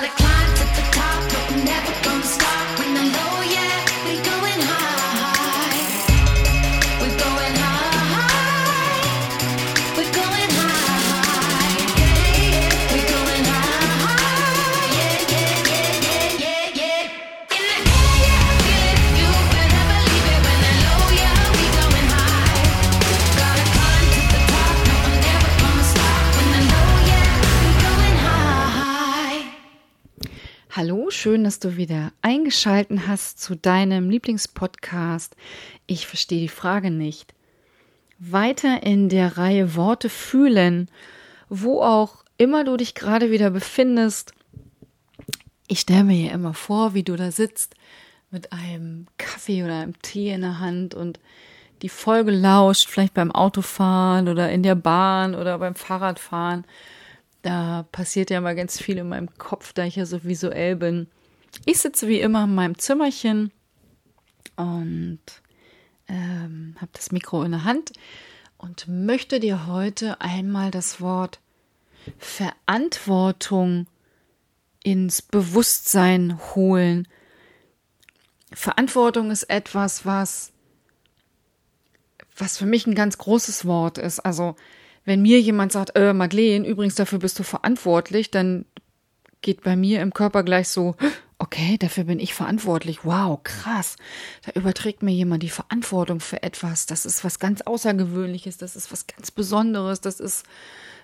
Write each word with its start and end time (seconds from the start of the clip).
Gotta 0.00 0.27
dass 31.58 31.72
du 31.72 31.76
wieder 31.76 32.12
eingeschalten 32.22 33.08
hast 33.08 33.40
zu 33.40 33.56
deinem 33.56 34.10
Lieblingspodcast. 34.10 35.34
Ich 35.88 36.06
verstehe 36.06 36.42
die 36.42 36.48
Frage 36.48 36.92
nicht. 36.92 37.34
Weiter 38.20 38.84
in 38.84 39.08
der 39.08 39.38
Reihe 39.38 39.74
Worte 39.74 40.08
fühlen, 40.08 40.88
wo 41.48 41.82
auch 41.82 42.22
immer 42.36 42.62
du 42.62 42.76
dich 42.76 42.94
gerade 42.94 43.32
wieder 43.32 43.50
befindest. 43.50 44.34
Ich 45.66 45.80
stelle 45.80 46.04
mir 46.04 46.14
hier 46.14 46.30
immer 46.30 46.54
vor, 46.54 46.94
wie 46.94 47.02
du 47.02 47.16
da 47.16 47.32
sitzt 47.32 47.74
mit 48.30 48.52
einem 48.52 49.08
Kaffee 49.16 49.64
oder 49.64 49.80
einem 49.80 50.00
Tee 50.00 50.30
in 50.30 50.42
der 50.42 50.60
Hand 50.60 50.94
und 50.94 51.18
die 51.82 51.88
Folge 51.88 52.30
lauscht, 52.30 52.88
vielleicht 52.88 53.14
beim 53.14 53.32
Autofahren 53.32 54.28
oder 54.28 54.48
in 54.52 54.62
der 54.62 54.76
Bahn 54.76 55.34
oder 55.34 55.58
beim 55.58 55.74
Fahrradfahren. 55.74 56.64
Da 57.42 57.84
passiert 57.90 58.30
ja 58.30 58.40
mal 58.40 58.54
ganz 58.54 58.80
viel 58.80 58.98
in 58.98 59.08
meinem 59.08 59.36
Kopf, 59.38 59.72
da 59.72 59.82
ich 59.82 59.96
ja 59.96 60.06
so 60.06 60.22
visuell 60.22 60.76
bin. 60.76 61.08
Ich 61.64 61.78
sitze 61.78 62.08
wie 62.08 62.20
immer 62.20 62.44
in 62.44 62.54
meinem 62.54 62.78
Zimmerchen 62.78 63.52
und 64.56 65.20
ähm, 66.08 66.76
habe 66.80 66.90
das 66.94 67.12
Mikro 67.12 67.42
in 67.42 67.52
der 67.52 67.64
Hand 67.64 67.92
und 68.56 68.88
möchte 68.88 69.40
dir 69.40 69.66
heute 69.66 70.20
einmal 70.20 70.70
das 70.70 71.00
Wort 71.00 71.40
Verantwortung 72.18 73.86
ins 74.82 75.22
Bewusstsein 75.22 76.38
holen. 76.54 77.06
Verantwortung 78.52 79.30
ist 79.30 79.44
etwas, 79.44 80.06
was 80.06 80.52
was 82.40 82.58
für 82.58 82.66
mich 82.66 82.86
ein 82.86 82.94
ganz 82.94 83.18
großes 83.18 83.64
Wort 83.66 83.98
ist. 83.98 84.20
Also 84.20 84.56
wenn 85.04 85.22
mir 85.22 85.40
jemand 85.40 85.72
sagt, 85.72 85.96
äh, 85.96 86.12
Madeleine, 86.12 86.66
übrigens 86.66 86.94
dafür 86.94 87.18
bist 87.18 87.38
du 87.38 87.42
verantwortlich, 87.42 88.30
dann 88.30 88.64
geht 89.42 89.62
bei 89.62 89.76
mir 89.76 90.02
im 90.02 90.12
Körper 90.12 90.42
gleich 90.42 90.68
so, 90.68 90.96
okay, 91.38 91.78
dafür 91.78 92.04
bin 92.04 92.18
ich 92.18 92.34
verantwortlich. 92.34 93.04
Wow, 93.04 93.40
krass. 93.42 93.96
Da 94.44 94.52
überträgt 94.52 95.02
mir 95.02 95.12
jemand 95.12 95.42
die 95.42 95.50
Verantwortung 95.50 96.20
für 96.20 96.42
etwas. 96.42 96.86
Das 96.86 97.06
ist 97.06 97.24
was 97.24 97.38
ganz 97.38 97.62
Außergewöhnliches. 97.62 98.56
Das 98.58 98.76
ist 98.76 98.90
was 98.90 99.06
ganz 99.06 99.30
Besonderes. 99.30 100.00
Das 100.00 100.20
ist 100.20 100.44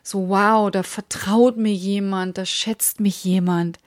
so, 0.02 0.28
wow, 0.28 0.70
da 0.70 0.82
vertraut 0.82 1.56
mir 1.56 1.72
jemand, 1.72 2.36
da 2.36 2.44
schätzt 2.44 3.00
mich 3.00 3.24
jemand. 3.24 3.78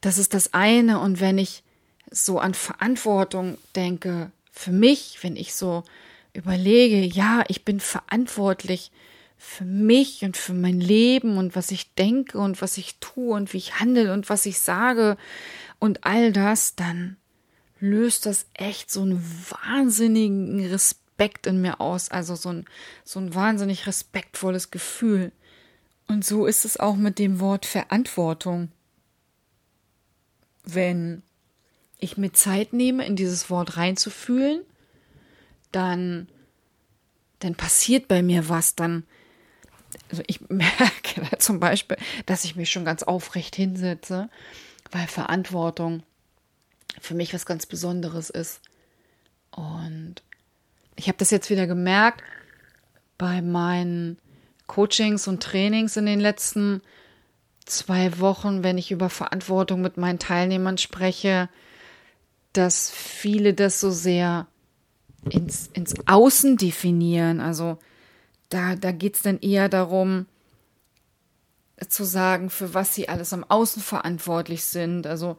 Das 0.00 0.18
ist 0.18 0.34
das 0.34 0.54
eine. 0.54 1.00
Und 1.00 1.20
wenn 1.20 1.38
ich 1.38 1.62
so 2.10 2.38
an 2.38 2.54
Verantwortung 2.54 3.58
denke, 3.74 4.30
für 4.52 4.72
mich, 4.72 5.18
wenn 5.22 5.36
ich 5.36 5.54
so 5.54 5.84
überlege, 6.32 7.04
ja, 7.04 7.44
ich 7.48 7.64
bin 7.64 7.80
verantwortlich 7.80 8.92
für 9.42 9.64
mich 9.64 10.22
und 10.22 10.36
für 10.36 10.52
mein 10.52 10.82
Leben 10.82 11.38
und 11.38 11.56
was 11.56 11.70
ich 11.70 11.94
denke 11.94 12.38
und 12.38 12.60
was 12.60 12.76
ich 12.76 12.96
tue 13.00 13.34
und 13.34 13.54
wie 13.54 13.56
ich 13.56 13.80
handle 13.80 14.12
und 14.12 14.28
was 14.28 14.44
ich 14.44 14.60
sage 14.60 15.16
und 15.78 16.04
all 16.04 16.30
das, 16.30 16.76
dann 16.76 17.16
löst 17.80 18.26
das 18.26 18.46
echt 18.52 18.90
so 18.90 19.00
einen 19.00 19.24
wahnsinnigen 19.48 20.66
Respekt 20.66 21.46
in 21.46 21.62
mir 21.62 21.80
aus, 21.80 22.10
also 22.10 22.34
so 22.34 22.50
ein, 22.50 22.66
so 23.02 23.18
ein 23.18 23.34
wahnsinnig 23.34 23.86
respektvolles 23.86 24.70
Gefühl. 24.70 25.32
Und 26.06 26.22
so 26.22 26.44
ist 26.44 26.66
es 26.66 26.78
auch 26.78 26.96
mit 26.96 27.18
dem 27.18 27.40
Wort 27.40 27.64
Verantwortung. 27.64 28.70
Wenn 30.64 31.22
ich 31.98 32.18
mir 32.18 32.34
Zeit 32.34 32.74
nehme, 32.74 33.06
in 33.06 33.16
dieses 33.16 33.48
Wort 33.48 33.78
reinzufühlen, 33.78 34.60
dann, 35.72 36.28
dann 37.38 37.54
passiert 37.54 38.06
bei 38.06 38.22
mir 38.22 38.50
was, 38.50 38.76
dann, 38.76 39.04
also 40.10 40.22
ich 40.26 40.40
merke 40.48 41.22
da 41.30 41.38
zum 41.38 41.60
Beispiel, 41.60 41.96
dass 42.26 42.44
ich 42.44 42.56
mich 42.56 42.70
schon 42.70 42.84
ganz 42.84 43.02
aufrecht 43.02 43.56
hinsetze, 43.56 44.28
weil 44.90 45.06
Verantwortung 45.06 46.02
für 47.00 47.14
mich 47.14 47.32
was 47.34 47.46
ganz 47.46 47.66
Besonderes 47.66 48.30
ist. 48.30 48.60
Und 49.50 50.16
ich 50.96 51.08
habe 51.08 51.18
das 51.18 51.30
jetzt 51.30 51.50
wieder 51.50 51.66
gemerkt 51.66 52.22
bei 53.18 53.42
meinen 53.42 54.18
Coachings 54.66 55.28
und 55.28 55.42
Trainings 55.42 55.96
in 55.96 56.06
den 56.06 56.20
letzten 56.20 56.80
zwei 57.66 58.18
Wochen, 58.18 58.62
wenn 58.62 58.78
ich 58.78 58.90
über 58.90 59.10
Verantwortung 59.10 59.80
mit 59.80 59.96
meinen 59.96 60.18
Teilnehmern 60.18 60.78
spreche, 60.78 61.48
dass 62.52 62.90
viele 62.90 63.54
das 63.54 63.80
so 63.80 63.90
sehr 63.90 64.46
ins, 65.28 65.68
ins 65.68 65.94
Außen 66.06 66.56
definieren. 66.56 67.40
Also 67.40 67.78
da, 68.50 68.76
da 68.76 68.92
geht 68.92 69.16
es 69.16 69.22
dann 69.22 69.38
eher 69.40 69.68
darum, 69.68 70.26
zu 71.88 72.04
sagen, 72.04 72.50
für 72.50 72.74
was 72.74 72.94
sie 72.94 73.08
alles 73.08 73.32
am 73.32 73.44
Außen 73.48 73.82
verantwortlich 73.82 74.64
sind. 74.64 75.06
Also, 75.06 75.38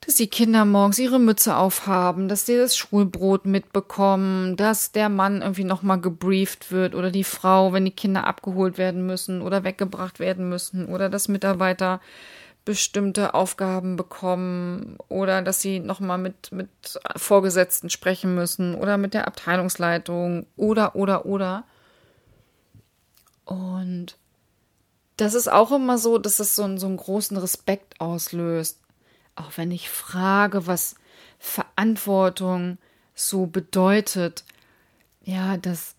dass 0.00 0.16
die 0.16 0.28
Kinder 0.28 0.64
morgens 0.64 0.98
ihre 0.98 1.18
Mütze 1.18 1.56
aufhaben, 1.56 2.28
dass 2.28 2.44
sie 2.44 2.56
das 2.56 2.76
Schulbrot 2.76 3.46
mitbekommen, 3.46 4.56
dass 4.56 4.92
der 4.92 5.08
Mann 5.08 5.40
irgendwie 5.40 5.64
nochmal 5.64 6.00
gebrieft 6.00 6.70
wird 6.70 6.94
oder 6.94 7.10
die 7.10 7.24
Frau, 7.24 7.72
wenn 7.72 7.86
die 7.86 7.90
Kinder 7.90 8.26
abgeholt 8.26 8.76
werden 8.76 9.06
müssen 9.06 9.40
oder 9.40 9.64
weggebracht 9.64 10.20
werden 10.20 10.48
müssen 10.48 10.86
oder 10.86 11.08
dass 11.08 11.28
Mitarbeiter 11.28 12.00
bestimmte 12.66 13.32
Aufgaben 13.32 13.96
bekommen 13.96 14.98
oder 15.08 15.40
dass 15.40 15.62
sie 15.62 15.78
nochmal 15.78 16.18
mit, 16.18 16.52
mit 16.52 16.68
Vorgesetzten 17.16 17.90
sprechen 17.90 18.34
müssen 18.34 18.74
oder 18.74 18.98
mit 18.98 19.14
der 19.14 19.26
Abteilungsleitung 19.26 20.46
oder, 20.56 20.94
oder, 20.96 21.24
oder. 21.26 21.64
Und 23.46 24.16
das 25.16 25.32
ist 25.32 25.50
auch 25.50 25.72
immer 25.72 25.96
so, 25.96 26.18
dass 26.18 26.40
es 26.40 26.54
so, 26.54 26.64
einen, 26.64 26.78
so 26.78 26.86
einen 26.86 26.98
großen 26.98 27.36
Respekt 27.38 28.00
auslöst. 28.00 28.78
Auch 29.34 29.52
wenn 29.56 29.70
ich 29.70 29.88
frage, 29.88 30.66
was 30.66 30.96
Verantwortung 31.38 32.76
so 33.14 33.46
bedeutet. 33.46 34.44
Ja, 35.22 35.56
das, 35.56 35.94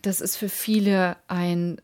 das 0.00 0.22
ist 0.22 0.36
für 0.36 0.48
viele 0.48 1.16
ein 1.28 1.80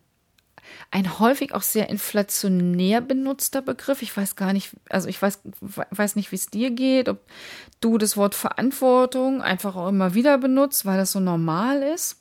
ein 0.90 1.18
häufig 1.18 1.54
auch 1.54 1.62
sehr 1.62 1.88
inflationär 1.88 3.00
benutzter 3.00 3.62
Begriff. 3.62 4.02
Ich 4.02 4.16
weiß 4.16 4.36
gar 4.36 4.52
nicht, 4.52 4.72
also 4.88 5.08
ich 5.08 5.20
weiß, 5.20 5.40
weiß 5.90 6.16
nicht, 6.16 6.32
wie 6.32 6.36
es 6.36 6.48
dir 6.48 6.70
geht, 6.70 7.08
ob 7.08 7.20
du 7.80 7.98
das 7.98 8.16
Wort 8.16 8.34
Verantwortung 8.34 9.42
einfach 9.42 9.76
auch 9.76 9.88
immer 9.88 10.14
wieder 10.14 10.38
benutzt, 10.38 10.84
weil 10.84 10.98
das 10.98 11.12
so 11.12 11.20
normal 11.20 11.82
ist, 11.82 12.18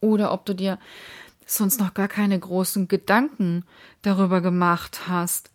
oder 0.00 0.32
ob 0.32 0.44
du 0.46 0.54
dir 0.54 0.78
sonst 1.46 1.80
noch 1.80 1.94
gar 1.94 2.08
keine 2.08 2.38
großen 2.38 2.88
Gedanken 2.88 3.64
darüber 4.02 4.40
gemacht 4.40 5.02
hast. 5.08 5.50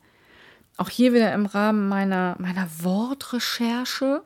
Auch 0.77 0.89
hier 0.89 1.13
wieder 1.13 1.33
im 1.33 1.45
Rahmen 1.45 1.89
meiner, 1.89 2.35
meiner 2.39 2.67
Wortrecherche 2.81 4.23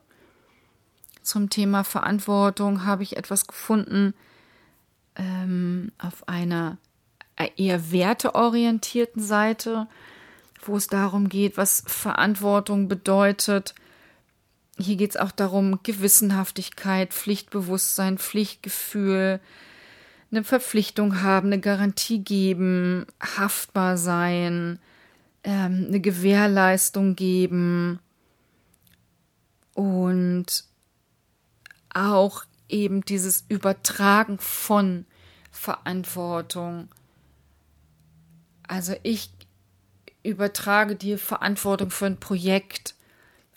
zum 1.22 1.50
Thema 1.50 1.84
Verantwortung 1.84 2.86
habe 2.86 3.04
ich 3.04 3.16
etwas 3.16 3.48
gefunden 3.48 4.14
ähm, 5.16 5.92
auf 5.98 6.28
einer 6.28 6.78
eher 7.58 7.92
werteorientierten 7.92 9.22
Seite, 9.22 9.88
wo 10.64 10.78
es 10.78 10.88
darum 10.88 11.30
geht, 11.30 11.58
was 11.58 11.84
Verantwortung 11.88 12.88
bedeutet. 12.88 13.74
Hier 14.78 14.96
geht 14.96 15.12
es 15.12 15.18
auch 15.18 15.32
darum, 15.32 15.80
Gewissenhaftigkeit, 15.84 17.14
Pflichtbewusstsein, 17.14 18.18
Pflichtgefühl, 18.18 19.40
eine 20.32 20.44
Verpflichtung 20.44 21.22
haben, 21.22 21.48
eine 21.48 21.60
Garantie 21.60 22.20
geben, 22.20 23.06
haftbar 23.20 23.98
sein, 23.98 24.80
ähm, 25.44 25.86
eine 25.88 26.00
Gewährleistung 26.00 27.16
geben 27.16 28.00
und 29.74 30.66
auch 31.94 32.46
eben 32.70 33.04
dieses 33.04 33.44
Übertragen 33.50 34.40
von 34.40 35.06
Verantwortung 35.52 36.88
also 38.72 38.96
ich 39.04 39.30
übertrage 40.24 40.96
dir 40.96 41.20
Verantwortung 41.20 41.92
für 41.92 42.06
ein 42.06 42.22
Projekt 42.22 42.96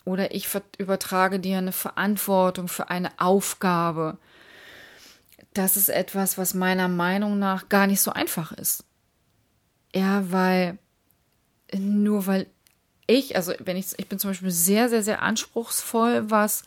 oder 0.03 0.35
ich 0.35 0.49
übertrage 0.77 1.39
dir 1.39 1.57
eine 1.57 1.71
Verantwortung 1.71 2.67
für 2.67 2.89
eine 2.89 3.17
Aufgabe. 3.17 4.17
Das 5.55 5.77
ist 5.77 5.89
etwas, 5.89 6.37
was 6.37 6.53
meiner 6.53 6.89
Meinung 6.89 7.39
nach 7.39 7.69
gar 7.69 7.87
nicht 7.87 8.01
so 8.01 8.11
einfach 8.11 8.51
ist. 8.51 8.83
Ja, 9.95 10.29
weil 10.31 10.77
nur 11.73 12.27
weil 12.27 12.47
ich, 13.07 13.35
also 13.37 13.53
wenn 13.59 13.77
ich, 13.77 13.97
ich 13.97 14.09
bin 14.09 14.19
zum 14.19 14.31
Beispiel 14.31 14.51
sehr, 14.51 14.89
sehr, 14.89 15.01
sehr 15.01 15.21
anspruchsvoll, 15.21 16.29
was 16.29 16.63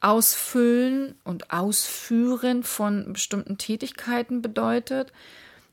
Ausfüllen 0.00 1.14
und 1.24 1.50
Ausführen 1.50 2.64
von 2.64 3.14
bestimmten 3.14 3.56
Tätigkeiten 3.56 4.42
bedeutet. 4.42 5.10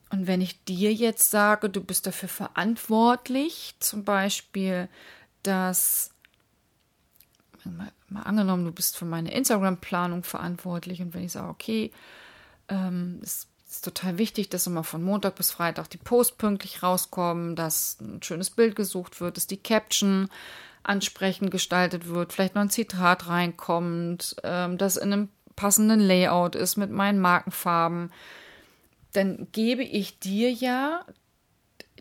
Und 0.10 0.26
wenn 0.26 0.40
ich 0.40 0.64
dir 0.64 0.94
jetzt 0.94 1.30
sage, 1.30 1.70
du 1.70 1.84
bist 1.84 2.08
dafür 2.08 2.30
verantwortlich, 2.30 3.76
zum 3.80 4.06
Beispiel, 4.06 4.88
dass, 5.42 6.12
mal, 8.14 8.24
angenommen, 8.24 8.66
du 8.66 8.72
bist 8.72 8.98
für 8.98 9.06
meine 9.06 9.34
Instagram-Planung 9.34 10.24
verantwortlich 10.24 11.02
und 11.02 11.14
wenn 11.14 11.24
ich 11.24 11.32
sage, 11.32 11.50
okay, 11.50 11.92
ähm, 12.70 13.20
es 13.22 13.48
ist 13.70 13.86
total 13.86 14.18
wichtig, 14.18 14.50
dass 14.50 14.68
immer 14.68 14.84
von 14.84 15.04
Montag 15.04 15.36
bis 15.36 15.52
Freitag 15.52 15.90
die 15.90 15.98
Post 15.98 16.38
pünktlich 16.38 16.84
rauskommen, 16.84 17.56
dass 17.56 17.98
ein 18.00 18.22
schönes 18.22 18.50
Bild 18.50 18.76
gesucht 18.76 19.20
wird, 19.20 19.38
dass 19.38 19.48
die 19.48 19.58
Caption 19.58 20.30
ansprechend 20.84 21.50
gestaltet 21.50 22.08
wird, 22.08 22.34
vielleicht 22.34 22.56
noch 22.56 22.62
ein 22.62 22.70
Zitat 22.70 23.28
reinkommt, 23.28 24.36
ähm, 24.44 24.78
das 24.78 24.98
in 24.98 25.14
einem 25.14 25.30
passenden 25.56 26.00
Layout 26.00 26.56
ist 26.56 26.78
mit 26.78 26.92
meinen 26.92 27.20
Markenfarben, 27.20 28.12
dann 29.14 29.48
gebe 29.52 29.84
ich 29.84 30.20
dir 30.20 30.52
ja 30.52 31.06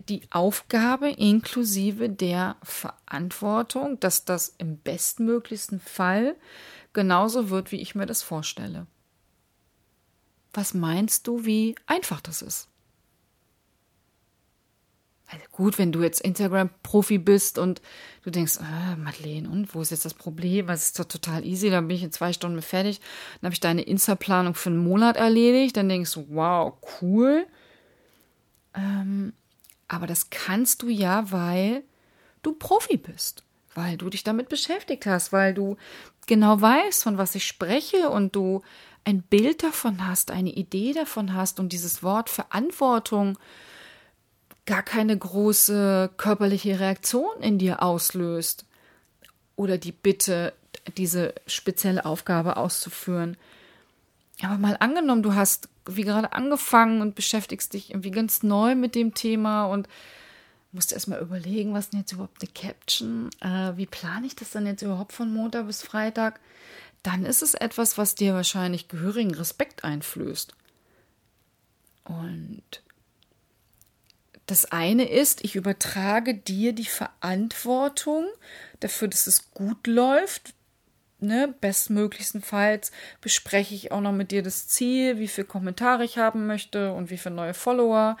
die 0.09 0.21
Aufgabe 0.31 1.09
inklusive 1.09 2.09
der 2.09 2.57
Verantwortung, 2.63 3.99
dass 3.99 4.25
das 4.25 4.55
im 4.57 4.77
bestmöglichsten 4.77 5.79
Fall 5.79 6.35
genauso 6.93 7.49
wird, 7.49 7.71
wie 7.71 7.81
ich 7.81 7.95
mir 7.95 8.05
das 8.05 8.23
vorstelle. 8.23 8.87
Was 10.53 10.73
meinst 10.73 11.27
du, 11.27 11.45
wie 11.45 11.75
einfach 11.87 12.21
das 12.21 12.41
ist? 12.41 12.69
Also 15.27 15.45
gut, 15.51 15.79
wenn 15.79 15.91
du 15.91 16.03
jetzt 16.03 16.21
Instagram-Profi 16.21 17.17
bist 17.17 17.57
und 17.57 17.81
du 18.23 18.29
denkst, 18.29 18.59
ah, 18.59 18.95
Madeleine, 18.97 19.49
und 19.49 19.73
wo 19.73 19.81
ist 19.81 19.89
jetzt 19.89 20.05
das 20.05 20.13
Problem? 20.13 20.67
Was 20.67 20.83
ist 20.83 20.99
doch 20.99 21.05
total 21.05 21.43
easy, 21.43 21.71
dann 21.71 21.87
bin 21.87 21.97
ich 21.97 22.03
in 22.03 22.11
zwei 22.11 22.33
Stunden 22.33 22.61
fertig. 22.61 22.99
Dann 23.41 23.47
habe 23.47 23.53
ich 23.53 23.59
deine 23.59 23.81
Insta-Planung 23.81 24.53
für 24.53 24.69
einen 24.69 24.83
Monat 24.83 25.17
erledigt. 25.17 25.75
Dann 25.75 25.89
denkst 25.89 26.13
du, 26.13 26.27
wow, 26.29 26.73
cool. 27.01 27.47
Ähm, 28.75 29.33
aber 29.87 30.07
das 30.07 30.29
kannst 30.29 30.81
du 30.81 30.89
ja, 30.89 31.31
weil 31.31 31.83
du 32.41 32.53
Profi 32.53 32.97
bist, 32.97 33.43
weil 33.75 33.97
du 33.97 34.09
dich 34.09 34.23
damit 34.23 34.49
beschäftigt 34.49 35.05
hast, 35.05 35.31
weil 35.31 35.53
du 35.53 35.77
genau 36.27 36.59
weißt, 36.59 37.03
von 37.03 37.17
was 37.17 37.35
ich 37.35 37.45
spreche 37.45 38.09
und 38.09 38.35
du 38.35 38.61
ein 39.05 39.21
Bild 39.21 39.63
davon 39.63 40.07
hast, 40.07 40.31
eine 40.31 40.51
Idee 40.51 40.93
davon 40.93 41.33
hast 41.33 41.59
und 41.59 41.73
dieses 41.73 42.03
Wort 42.03 42.29
Verantwortung 42.29 43.37
gar 44.65 44.83
keine 44.83 45.17
große 45.17 46.11
körperliche 46.15 46.79
Reaktion 46.79 47.41
in 47.41 47.57
dir 47.57 47.83
auslöst 47.83 48.65
oder 49.55 49.77
die 49.77 49.91
Bitte, 49.91 50.53
diese 50.97 51.33
spezielle 51.47 52.05
Aufgabe 52.05 52.57
auszuführen. 52.57 53.37
Aber 54.41 54.57
mal 54.57 54.77
angenommen, 54.79 55.23
du 55.23 55.35
hast 55.35 55.69
wie 55.85 56.03
gerade 56.03 56.33
angefangen 56.33 57.01
und 57.01 57.15
beschäftigst 57.15 57.73
dich 57.73 57.91
irgendwie 57.91 58.11
ganz 58.11 58.43
neu 58.43 58.75
mit 58.75 58.95
dem 58.95 59.13
Thema 59.13 59.65
und 59.65 59.87
musst 60.71 60.91
erstmal 60.91 61.21
überlegen, 61.21 61.73
was 61.73 61.89
denn 61.89 61.99
jetzt 61.99 62.13
überhaupt 62.13 62.41
eine 62.41 62.51
Caption, 62.51 63.29
äh, 63.41 63.77
wie 63.77 63.85
plane 63.85 64.25
ich 64.25 64.35
das 64.35 64.51
dann 64.51 64.65
jetzt 64.65 64.81
überhaupt 64.81 65.13
von 65.13 65.31
Montag 65.31 65.67
bis 65.67 65.83
Freitag? 65.83 66.39
dann 67.03 67.25
ist 67.25 67.43
es 67.43 67.53
etwas, 67.53 67.97
was 67.97 68.15
dir 68.15 68.33
wahrscheinlich 68.33 68.87
gehörigen 68.87 69.35
Respekt 69.35 69.83
einflößt. 69.83 70.55
Und 72.05 72.63
das 74.45 74.65
eine 74.71 75.09
ist, 75.09 75.43
ich 75.43 75.55
übertrage 75.55 76.33
dir 76.33 76.73
die 76.73 76.85
Verantwortung 76.85 78.25
dafür, 78.79 79.09
dass 79.09 79.27
es 79.27 79.51
gut 79.51 79.85
läuft. 79.85 80.53
Ne, 81.23 81.55
bestmöglichstenfalls 81.61 82.91
bespreche 83.21 83.73
ich 83.73 83.93
auch 83.93 84.01
noch 84.01 84.11
mit 84.11 84.31
dir 84.31 84.43
das 84.43 84.67
Ziel, 84.67 85.19
wie 85.19 85.29
viele 85.29 85.47
Kommentare 85.47 86.03
ich 86.03 86.17
haben 86.17 86.47
möchte 86.47 86.91
und 86.91 87.09
wie 87.09 87.17
viele 87.17 87.35
neue 87.35 87.53
Follower 87.53 88.17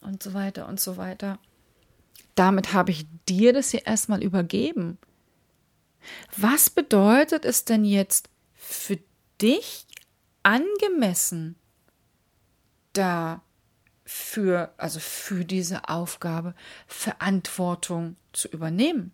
und 0.00 0.22
so 0.22 0.32
weiter 0.32 0.66
und 0.66 0.80
so 0.80 0.96
weiter. 0.96 1.38
Damit 2.36 2.72
habe 2.72 2.90
ich 2.90 3.06
dir 3.28 3.52
das 3.52 3.70
hier 3.70 3.86
erstmal 3.86 4.22
übergeben. 4.22 4.96
Was 6.38 6.70
bedeutet 6.70 7.44
es 7.44 7.66
denn 7.66 7.84
jetzt 7.84 8.30
für 8.54 8.98
dich 9.42 9.86
angemessen, 10.42 11.56
da 12.94 13.42
für, 14.06 14.72
also 14.78 15.00
für 15.00 15.44
diese 15.44 15.90
Aufgabe 15.90 16.54
Verantwortung 16.86 18.16
zu 18.32 18.48
übernehmen? 18.48 19.12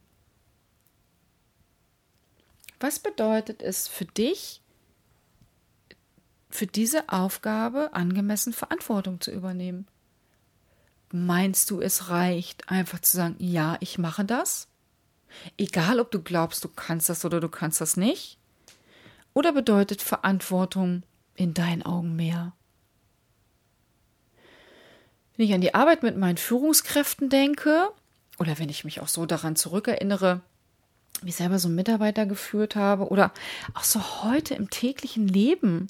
Was 2.85 2.99
bedeutet 2.99 3.63
es 3.63 3.89
für 3.89 4.05
dich, 4.05 4.61
für 6.51 6.67
diese 6.67 7.09
Aufgabe 7.09 7.95
angemessen 7.95 8.53
Verantwortung 8.53 9.23
zu 9.23 9.31
übernehmen? 9.31 9.89
Meinst 11.11 11.71
du, 11.71 11.81
es 11.81 12.11
reicht 12.11 12.69
einfach 12.69 13.01
zu 13.01 13.17
sagen, 13.17 13.37
ja, 13.39 13.79
ich 13.81 13.97
mache 13.97 14.27
das? 14.27 14.69
Egal, 15.57 15.99
ob 15.99 16.11
du 16.11 16.21
glaubst, 16.21 16.63
du 16.63 16.69
kannst 16.69 17.09
das 17.09 17.25
oder 17.25 17.41
du 17.41 17.49
kannst 17.49 17.81
das 17.81 17.97
nicht? 17.97 18.37
Oder 19.33 19.55
bedeutet 19.55 20.03
Verantwortung 20.03 21.05
in 21.37 21.55
deinen 21.55 21.85
Augen 21.85 22.15
mehr? 22.15 22.53
Wenn 25.39 25.47
ich 25.47 25.55
an 25.55 25.63
die 25.63 25.75
Arbeit 25.75 26.03
mit 26.03 26.19
meinen 26.19 26.37
Führungskräften 26.37 27.31
denke, 27.31 27.89
oder 28.39 28.59
wenn 28.59 28.69
ich 28.69 28.85
mich 28.85 29.01
auch 29.01 29.09
so 29.09 29.25
daran 29.25 29.57
zurückerinnere, 29.57 30.43
wie 31.25 31.31
ich 31.31 31.37
selber 31.37 31.59
so 31.59 31.69
einen 31.69 31.77
Mitarbeiter 31.77 32.27
geführt 32.27 32.77
habe, 32.77 33.09
oder 33.09 33.33
auch 33.75 33.85
so 33.85 34.23
heute 34.23 34.55
im 34.55 34.71
täglichen 34.71 35.27
Leben, 35.27 35.89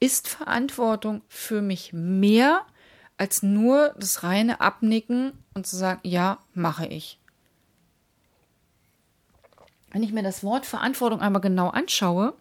ist 0.00 0.28
Verantwortung 0.28 1.22
für 1.28 1.62
mich 1.62 1.92
mehr 1.92 2.62
als 3.16 3.42
nur 3.42 3.94
das 3.98 4.22
reine 4.24 4.60
Abnicken 4.60 5.32
und 5.54 5.66
zu 5.66 5.76
sagen, 5.76 6.00
ja, 6.02 6.38
mache 6.52 6.86
ich. 6.86 7.18
Wenn 9.92 10.02
ich 10.02 10.12
mir 10.12 10.24
das 10.24 10.42
Wort 10.42 10.66
Verantwortung 10.66 11.20
einmal 11.20 11.40
genau 11.40 11.68
anschaue 11.68 12.34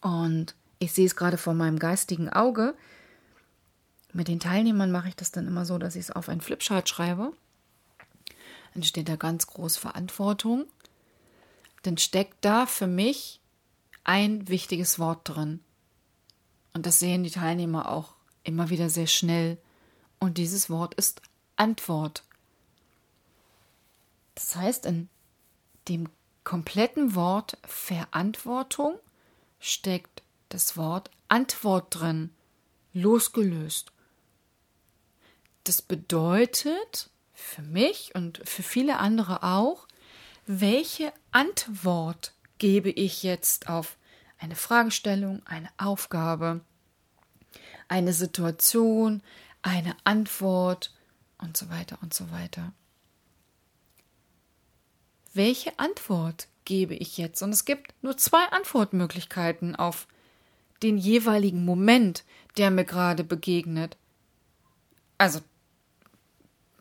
und 0.00 0.54
ich 0.78 0.92
sehe 0.92 1.06
es 1.06 1.16
gerade 1.16 1.36
vor 1.36 1.54
meinem 1.54 1.80
geistigen 1.80 2.30
Auge, 2.30 2.74
mit 4.12 4.28
den 4.28 4.40
Teilnehmern 4.40 4.92
mache 4.92 5.08
ich 5.08 5.16
das 5.16 5.32
dann 5.32 5.48
immer 5.48 5.64
so, 5.64 5.78
dass 5.78 5.96
ich 5.96 6.02
es 6.02 6.10
auf 6.10 6.28
ein 6.28 6.40
Flipchart 6.40 6.88
schreibe. 6.88 7.32
Dann 8.74 8.82
steht 8.84 9.08
da 9.08 9.16
ganz 9.16 9.48
groß 9.48 9.76
Verantwortung. 9.76 10.66
Dann 11.82 11.96
steckt 11.96 12.44
da 12.44 12.66
für 12.66 12.86
mich 12.86 13.40
ein 14.04 14.48
wichtiges 14.48 14.98
Wort 14.98 15.28
drin. 15.28 15.60
Und 16.72 16.86
das 16.86 16.98
sehen 16.98 17.22
die 17.22 17.30
Teilnehmer 17.30 17.90
auch 17.90 18.14
immer 18.44 18.70
wieder 18.70 18.88
sehr 18.88 19.06
schnell. 19.06 19.58
Und 20.18 20.38
dieses 20.38 20.70
Wort 20.70 20.94
ist 20.94 21.22
Antwort. 21.56 22.24
Das 24.34 24.56
heißt, 24.56 24.86
in 24.86 25.08
dem 25.88 26.08
kompletten 26.44 27.14
Wort 27.14 27.58
Verantwortung 27.64 28.98
steckt 29.58 30.22
das 30.48 30.76
Wort 30.76 31.10
Antwort 31.28 31.94
drin, 31.94 32.30
losgelöst. 32.92 33.92
Das 35.64 35.82
bedeutet 35.82 37.10
für 37.34 37.62
mich 37.62 38.14
und 38.14 38.40
für 38.44 38.62
viele 38.62 38.98
andere 38.98 39.42
auch, 39.42 39.86
welche 40.46 41.12
Antwort 41.30 42.34
gebe 42.58 42.90
ich 42.90 43.22
jetzt 43.22 43.68
auf 43.68 43.96
eine 44.38 44.56
Fragestellung, 44.56 45.42
eine 45.46 45.68
Aufgabe, 45.76 46.60
eine 47.88 48.12
Situation, 48.12 49.22
eine 49.62 49.96
Antwort 50.04 50.94
und 51.38 51.56
so 51.56 51.68
weiter 51.70 51.98
und 52.02 52.14
so 52.14 52.30
weiter 52.30 52.72
welche 55.32 55.78
Antwort 55.78 56.48
gebe 56.64 56.94
ich 56.94 57.18
jetzt? 57.18 57.42
Und 57.42 57.50
es 57.50 57.64
gibt 57.64 57.94
nur 58.02 58.16
zwei 58.16 58.44
Antwortmöglichkeiten 58.50 59.76
auf 59.76 60.06
den 60.82 60.98
jeweiligen 60.98 61.64
Moment, 61.64 62.24
der 62.56 62.70
mir 62.70 62.84
gerade 62.84 63.24
begegnet. 63.24 63.96
Also, 65.18 65.40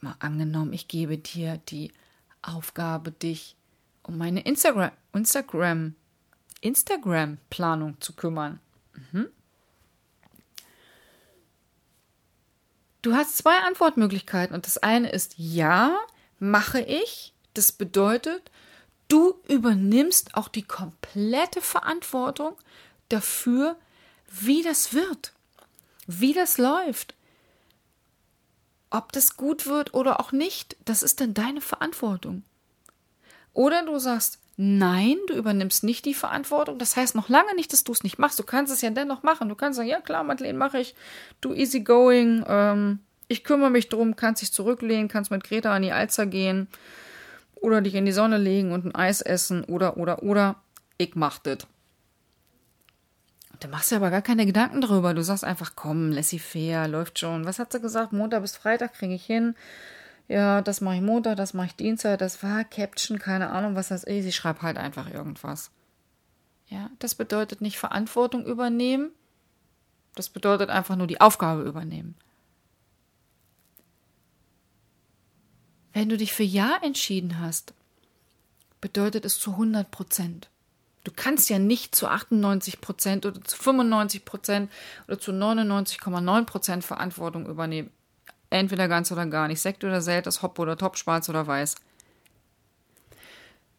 mal 0.02 0.16
angenommen, 0.20 0.74
ich 0.74 0.88
gebe 0.88 1.18
dir 1.18 1.58
die 1.70 1.92
Aufgabe, 2.42 3.12
dich 3.12 3.56
um 4.04 4.18
meine 4.18 4.42
Instagram, 4.42 4.92
Instagram, 5.14 5.96
Instagram-Planung 6.62 8.00
zu 8.02 8.14
kümmern. 8.14 8.60
Mhm. 8.94 9.28
Du 13.02 13.14
hast 13.14 13.38
zwei 13.38 13.58
Antwortmöglichkeiten 13.60 14.54
und 14.54 14.66
das 14.66 14.78
eine 14.78 15.10
ist 15.10 15.36
ja, 15.38 15.98
mache 16.40 16.82
ich 16.82 17.34
das 17.54 17.72
bedeutet, 17.72 18.52
du 19.08 19.40
übernimmst 19.48 20.36
auch 20.36 20.48
die 20.48 20.64
komplette 20.64 21.62
Verantwortung 21.62 22.56
dafür, 23.10 23.76
wie 24.30 24.62
das 24.62 24.94
wird, 24.94 25.34
wie 26.08 26.34
das 26.34 26.58
läuft. 26.58 27.16
Ob 28.90 29.12
das 29.12 29.38
gut 29.38 29.68
wird 29.68 29.94
oder 29.94 30.20
auch 30.20 30.32
nicht, 30.32 30.76
das 30.86 31.04
ist 31.04 31.22
dann 31.22 31.34
deine 31.34 31.62
Verantwortung. 31.62 32.44
Oder 33.54 33.84
du 33.84 34.00
sagst, 34.00 34.40
nein, 34.58 35.18
du 35.28 35.36
übernimmst 35.36 35.84
nicht 35.84 36.06
die 36.06 36.14
Verantwortung. 36.14 36.78
Das 36.78 36.96
heißt 36.96 37.16
noch 37.16 37.30
lange 37.30 37.56
nicht, 37.56 37.72
dass 37.74 37.84
du 37.84 37.92
es 37.92 38.04
nicht 38.04 38.20
machst. 38.20 38.40
Du 38.40 38.44
kannst 38.44 38.74
es 38.74 38.82
ja 38.82 38.90
dennoch 38.90 39.24
machen. 39.24 39.50
Du 39.50 39.56
kannst 39.56 39.78
sagen, 39.78 39.90
ja 39.90 40.02
klar, 40.02 40.24
Madeleine, 40.24 40.58
mache 40.58 40.80
ich. 40.80 40.96
Du 41.42 41.54
easy 41.54 41.82
going. 41.82 42.44
Ähm, 42.48 43.00
ich 43.28 43.44
kümmere 43.44 43.70
mich 43.70 43.90
drum, 43.90 44.16
kannst 44.16 44.42
dich 44.42 44.52
zurücklehnen, 44.52 45.08
kannst 45.08 45.32
mit 45.32 45.44
Greta 45.44 45.74
an 45.74 45.84
die 45.84 45.92
Alster 45.92 46.26
gehen 46.26 46.68
oder 47.56 47.82
dich 47.82 47.96
in 47.96 48.06
die 48.06 48.12
Sonne 48.12 48.38
legen 48.38 48.72
und 48.72 48.86
ein 48.86 48.96
Eis 48.96 49.22
essen 49.22 49.64
oder, 49.66 49.98
oder, 49.98 50.24
oder. 50.24 50.56
Ich 50.98 51.16
mach 51.16 51.38
das. 51.40 51.60
Du 53.60 53.68
machst 53.68 53.92
dir 53.92 53.98
aber 53.98 54.10
gar 54.10 54.22
keine 54.22 54.46
Gedanken 54.46 54.82
drüber. 54.82 55.14
Du 55.14 55.22
sagst 55.22 55.44
einfach, 55.44 55.74
komm, 55.76 56.12
laissez-faire, 56.12 56.88
läuft 56.88 57.20
schon. 57.20 57.46
Was 57.46 57.60
hat 57.60 57.72
sie 57.72 57.82
gesagt? 57.82 58.14
Montag 58.14 58.42
bis 58.42 58.56
Freitag 58.56 58.94
kriege 58.94 59.14
ich 59.14 59.26
hin. 59.26 59.56
Ja, 60.30 60.62
das 60.62 60.80
mache 60.80 60.96
ich 60.96 61.02
Montag, 61.02 61.38
das 61.38 61.54
mache 61.54 61.68
ich 61.68 61.76
Dienstag, 61.76 62.20
das 62.20 62.44
war 62.44 62.64
Caption, 62.64 63.18
keine 63.18 63.50
Ahnung, 63.50 63.76
was 63.76 63.88
das 63.90 64.04
ist. 64.04 64.26
Ich 64.26 64.36
schreibe 64.36 64.62
halt 64.62 64.78
einfach 64.78 65.12
irgendwas. 65.12 65.72
Ja, 66.68 66.92
das 67.00 67.16
bedeutet 67.16 67.62
nicht 67.62 67.80
Verantwortung 67.80 68.46
übernehmen. 68.46 69.10
Das 70.16 70.30
bedeutet 70.30 70.70
einfach 70.70 70.96
nur 70.96 71.08
die 71.08 71.20
Aufgabe 71.20 71.64
übernehmen. 71.64 72.16
Wenn 75.94 76.10
du 76.10 76.18
dich 76.18 76.32
für 76.32 76.44
Ja 76.44 76.78
entschieden 76.82 77.40
hast, 77.40 77.74
bedeutet 78.80 79.26
es 79.26 79.40
zu 79.40 79.52
100 79.52 79.90
Prozent. 79.90 80.50
Du 81.04 81.12
kannst 81.16 81.50
ja 81.50 81.60
nicht 81.60 81.96
zu 81.96 82.08
98 82.08 82.82
Prozent 82.82 83.26
oder 83.26 83.42
zu 83.42 83.56
95 83.58 84.26
Prozent 84.26 84.72
oder 85.08 85.20
zu 85.20 85.32
99,9 85.32 86.46
Prozent 86.46 86.84
Verantwortung 86.84 87.48
übernehmen. 87.48 87.90
Entweder 88.50 88.88
ganz 88.88 89.12
oder 89.12 89.26
gar 89.28 89.48
nicht. 89.48 89.62
Sekt 89.62 89.84
oder 89.84 90.02
Selters, 90.02 90.42
Hopp 90.42 90.60
oder 90.60 90.78
Top, 90.78 90.98
schwarz 90.98 91.30
oder 91.30 91.48
weiß. 91.48 91.76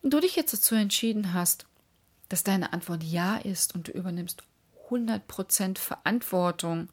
Wenn 0.03 0.11
du 0.11 0.21
dich 0.21 0.37
jetzt 0.37 0.55
dazu 0.55 0.75
entschieden 0.75 1.35
hast, 1.35 1.67
dass 2.29 2.45
deine 2.45 2.73
Antwort 2.73 3.03
Ja 3.03 3.37
ist 3.37 3.75
und 3.75 3.89
du 3.89 3.93
übernimmst 3.93 4.45
100 4.85 5.27
Prozent 5.29 5.79
Verantwortung 5.79 6.89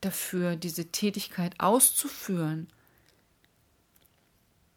dafür, 0.00 0.56
diese 0.56 0.86
Tätigkeit 0.86 1.60
auszuführen, 1.60 2.68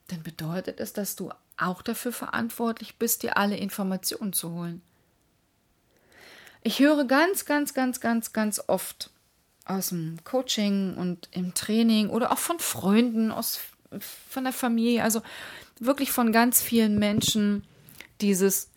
dann 0.08 0.22
bedeutet 0.22 0.80
es, 0.80 0.94
dass 0.94 1.16
du 1.16 1.32
auch 1.58 1.82
dafür 1.82 2.12
verantwortlich 2.12 2.98
bist, 2.98 3.24
dir 3.24 3.38
alle 3.38 3.58
Informationen 3.58 4.34
zu 4.34 4.52
holen. 4.52 4.82
Ich 6.64 6.80
höre 6.80 7.06
ganz, 7.06 7.46
ganz, 7.46 7.74
ganz, 7.74 8.00
ganz, 8.00 8.34
ganz 8.34 8.62
oft 8.68 9.12
aus 9.66 9.90
dem 9.90 10.18
Coaching 10.24 10.96
und 10.96 11.30
im 11.32 11.54
Training 11.54 12.10
oder 12.10 12.32
auch 12.32 12.38
von 12.38 12.60
Freunden, 12.60 13.32
aus, 13.32 13.60
von 14.30 14.44
der 14.44 14.54
Familie, 14.54 15.04
also 15.04 15.22
wirklich 15.80 16.12
von 16.12 16.32
ganz 16.32 16.62
vielen 16.62 16.98
Menschen 16.98 17.64
dieses, 18.22 18.70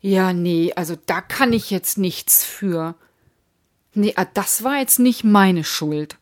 ja, 0.00 0.32
nee, 0.32 0.72
also 0.74 0.96
da 1.06 1.20
kann 1.20 1.52
ich 1.52 1.70
jetzt 1.70 1.98
nichts 1.98 2.44
für. 2.44 2.94
Nee, 3.92 4.14
ah, 4.16 4.24
das 4.24 4.64
war 4.64 4.78
jetzt 4.78 4.98
nicht 4.98 5.24
meine 5.24 5.64
Schuld. 5.64 6.16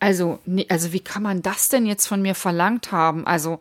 Also, 0.00 0.40
nee, 0.44 0.66
also 0.68 0.92
wie 0.92 1.00
kann 1.00 1.22
man 1.22 1.42
das 1.42 1.68
denn 1.68 1.86
jetzt 1.86 2.06
von 2.06 2.22
mir 2.22 2.34
verlangt 2.34 2.92
haben? 2.92 3.26
Also, 3.26 3.58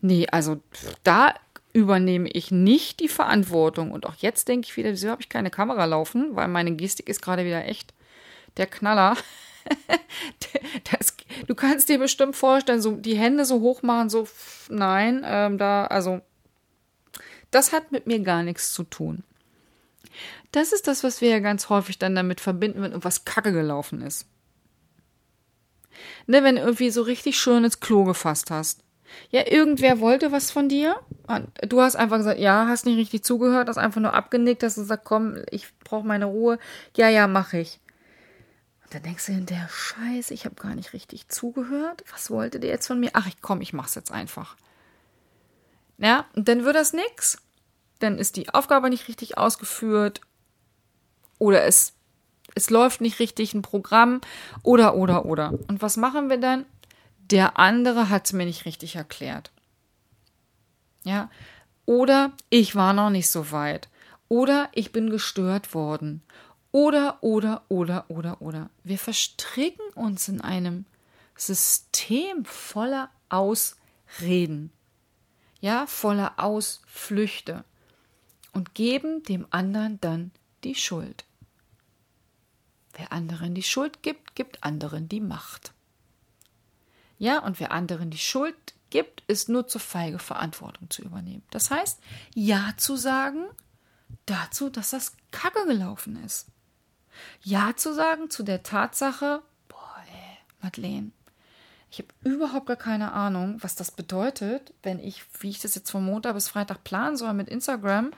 nee, 0.00 0.26
also 0.30 0.60
da 1.04 1.34
übernehme 1.72 2.28
ich 2.30 2.50
nicht 2.50 3.00
die 3.00 3.08
Verantwortung. 3.08 3.92
Und 3.92 4.06
auch 4.06 4.16
jetzt 4.16 4.48
denke 4.48 4.66
ich 4.66 4.76
wieder, 4.76 4.90
wieso 4.90 5.10
habe 5.10 5.22
ich 5.22 5.28
keine 5.28 5.50
Kamera 5.50 5.84
laufen? 5.84 6.34
Weil 6.34 6.48
meine 6.48 6.74
Gestik 6.74 7.08
ist 7.08 7.22
gerade 7.22 7.44
wieder 7.44 7.64
echt 7.64 7.94
der 8.56 8.66
Knaller. 8.66 9.16
das, 10.90 11.16
du 11.46 11.54
kannst 11.54 11.88
dir 11.88 11.98
bestimmt 11.98 12.36
vorstellen, 12.36 12.82
so 12.82 12.92
die 12.92 13.16
Hände 13.16 13.44
so 13.44 13.60
hoch 13.60 13.82
machen, 13.82 14.08
so 14.08 14.26
nein, 14.68 15.22
ähm, 15.24 15.58
da, 15.58 15.86
also 15.86 16.20
das 17.50 17.72
hat 17.72 17.92
mit 17.92 18.06
mir 18.06 18.20
gar 18.20 18.42
nichts 18.42 18.72
zu 18.72 18.84
tun. 18.84 19.24
Das 20.52 20.72
ist 20.72 20.86
das, 20.86 21.04
was 21.04 21.20
wir 21.20 21.28
ja 21.28 21.38
ganz 21.40 21.68
häufig 21.68 21.98
dann 21.98 22.14
damit 22.14 22.40
verbinden, 22.40 22.82
wenn 22.82 22.92
irgendwas 22.92 23.24
Kacke 23.24 23.52
gelaufen 23.52 24.02
ist. 24.02 24.26
Ne, 26.26 26.42
wenn 26.44 26.56
du 26.56 26.62
irgendwie 26.62 26.90
so 26.90 27.02
richtig 27.02 27.38
schön 27.38 27.64
ins 27.64 27.80
Klo 27.80 28.04
gefasst 28.04 28.50
hast. 28.50 28.82
Ja, 29.30 29.50
irgendwer 29.50 30.00
wollte 30.00 30.32
was 30.32 30.50
von 30.50 30.68
dir. 30.68 30.96
Du 31.68 31.80
hast 31.80 31.96
einfach 31.96 32.18
gesagt, 32.18 32.40
ja, 32.40 32.66
hast 32.66 32.86
nicht 32.86 32.96
richtig 32.96 33.24
zugehört, 33.24 33.68
hast 33.68 33.78
einfach 33.78 34.00
nur 34.00 34.14
abgenickt, 34.14 34.62
hast 34.62 34.76
gesagt, 34.76 35.04
komm, 35.04 35.36
ich 35.50 35.66
brauche 35.84 36.06
meine 36.06 36.26
Ruhe. 36.26 36.58
Ja, 36.96 37.08
ja, 37.08 37.26
mach 37.26 37.52
ich. 37.52 37.80
Und 38.84 38.94
dann 38.94 39.02
denkst 39.02 39.26
du 39.26 39.32
hinterher, 39.32 39.68
scheiße, 39.68 40.32
ich 40.32 40.46
habe 40.46 40.54
gar 40.54 40.74
nicht 40.74 40.94
richtig 40.94 41.28
zugehört. 41.28 42.04
Was 42.10 42.30
wollte 42.30 42.58
der 42.58 42.70
jetzt 42.70 42.86
von 42.86 42.98
mir? 42.98 43.10
Ach, 43.12 43.26
ich 43.26 43.42
komm, 43.42 43.60
ich 43.60 43.74
mach's 43.74 43.94
jetzt 43.94 44.10
einfach. 44.10 44.56
Ja, 45.98 46.24
und 46.34 46.48
dann 46.48 46.64
wird 46.64 46.76
das 46.76 46.94
nix. 46.94 47.38
Dann 47.98 48.18
ist 48.18 48.36
die 48.36 48.48
Aufgabe 48.48 48.88
nicht 48.88 49.08
richtig 49.08 49.36
ausgeführt. 49.36 50.22
Oder 51.38 51.64
es, 51.64 51.92
es 52.54 52.70
läuft 52.70 53.00
nicht 53.00 53.18
richtig 53.18 53.52
ein 53.52 53.62
Programm. 53.62 54.20
Oder, 54.62 54.94
oder, 54.94 55.26
oder. 55.26 55.52
Und 55.68 55.82
was 55.82 55.96
machen 55.96 56.30
wir 56.30 56.38
dann? 56.38 56.64
Der 57.30 57.58
andere 57.58 58.08
hat 58.08 58.26
es 58.26 58.32
mir 58.32 58.46
nicht 58.46 58.64
richtig 58.64 58.96
erklärt. 58.96 59.50
Ja, 61.04 61.30
oder 61.86 62.32
ich 62.50 62.74
war 62.74 62.92
noch 62.92 63.10
nicht 63.10 63.30
so 63.30 63.50
weit. 63.50 63.88
Oder 64.28 64.68
ich 64.72 64.92
bin 64.92 65.08
gestört 65.08 65.72
worden. 65.72 66.22
Oder, 66.70 67.22
oder, 67.22 67.62
oder, 67.68 68.04
oder, 68.08 68.42
oder. 68.42 68.70
Wir 68.84 68.98
verstricken 68.98 69.88
uns 69.94 70.28
in 70.28 70.42
einem 70.42 70.84
System 71.34 72.44
voller 72.44 73.10
Ausreden. 73.30 74.70
Ja, 75.60 75.86
voller 75.86 76.34
Ausflüchte. 76.36 77.64
Und 78.52 78.74
geben 78.74 79.22
dem 79.22 79.46
anderen 79.50 80.00
dann 80.00 80.30
die 80.64 80.74
Schuld. 80.74 81.24
Wer 82.92 83.12
anderen 83.12 83.54
die 83.54 83.62
Schuld 83.62 84.02
gibt, 84.02 84.34
gibt 84.34 84.62
anderen 84.64 85.08
die 85.08 85.20
Macht. 85.20 85.72
Ja, 87.18 87.40
und 87.40 87.60
wer 87.60 87.72
anderen 87.72 88.10
die 88.10 88.18
Schuld 88.18 88.56
gibt, 88.90 89.22
ist 89.26 89.48
nur 89.48 89.66
zu 89.66 89.78
feige, 89.78 90.18
Verantwortung 90.18 90.88
zu 90.90 91.02
übernehmen. 91.02 91.42
Das 91.50 91.70
heißt, 91.70 92.00
Ja 92.34 92.72
zu 92.76 92.96
sagen 92.96 93.44
dazu, 94.26 94.70
dass 94.70 94.90
das 94.90 95.16
Kacke 95.30 95.66
gelaufen 95.66 96.22
ist. 96.24 96.46
Ja 97.42 97.74
zu 97.76 97.92
sagen 97.92 98.30
zu 98.30 98.42
der 98.42 98.62
Tatsache, 98.62 99.42
boah, 99.68 99.96
ey, 100.06 100.38
Madeleine, 100.62 101.10
ich 101.90 101.98
habe 101.98 102.08
überhaupt 102.22 102.66
gar 102.66 102.76
keine 102.76 103.12
Ahnung, 103.12 103.58
was 103.60 103.74
das 103.74 103.90
bedeutet, 103.90 104.72
wenn 104.82 105.00
ich, 105.00 105.24
wie 105.40 105.50
ich 105.50 105.60
das 105.60 105.74
jetzt 105.74 105.90
von 105.90 106.04
Montag 106.04 106.34
bis 106.34 106.48
Freitag 106.48 106.84
planen 106.84 107.16
soll 107.16 107.32
mit 107.32 107.48
Instagram. 107.48 108.10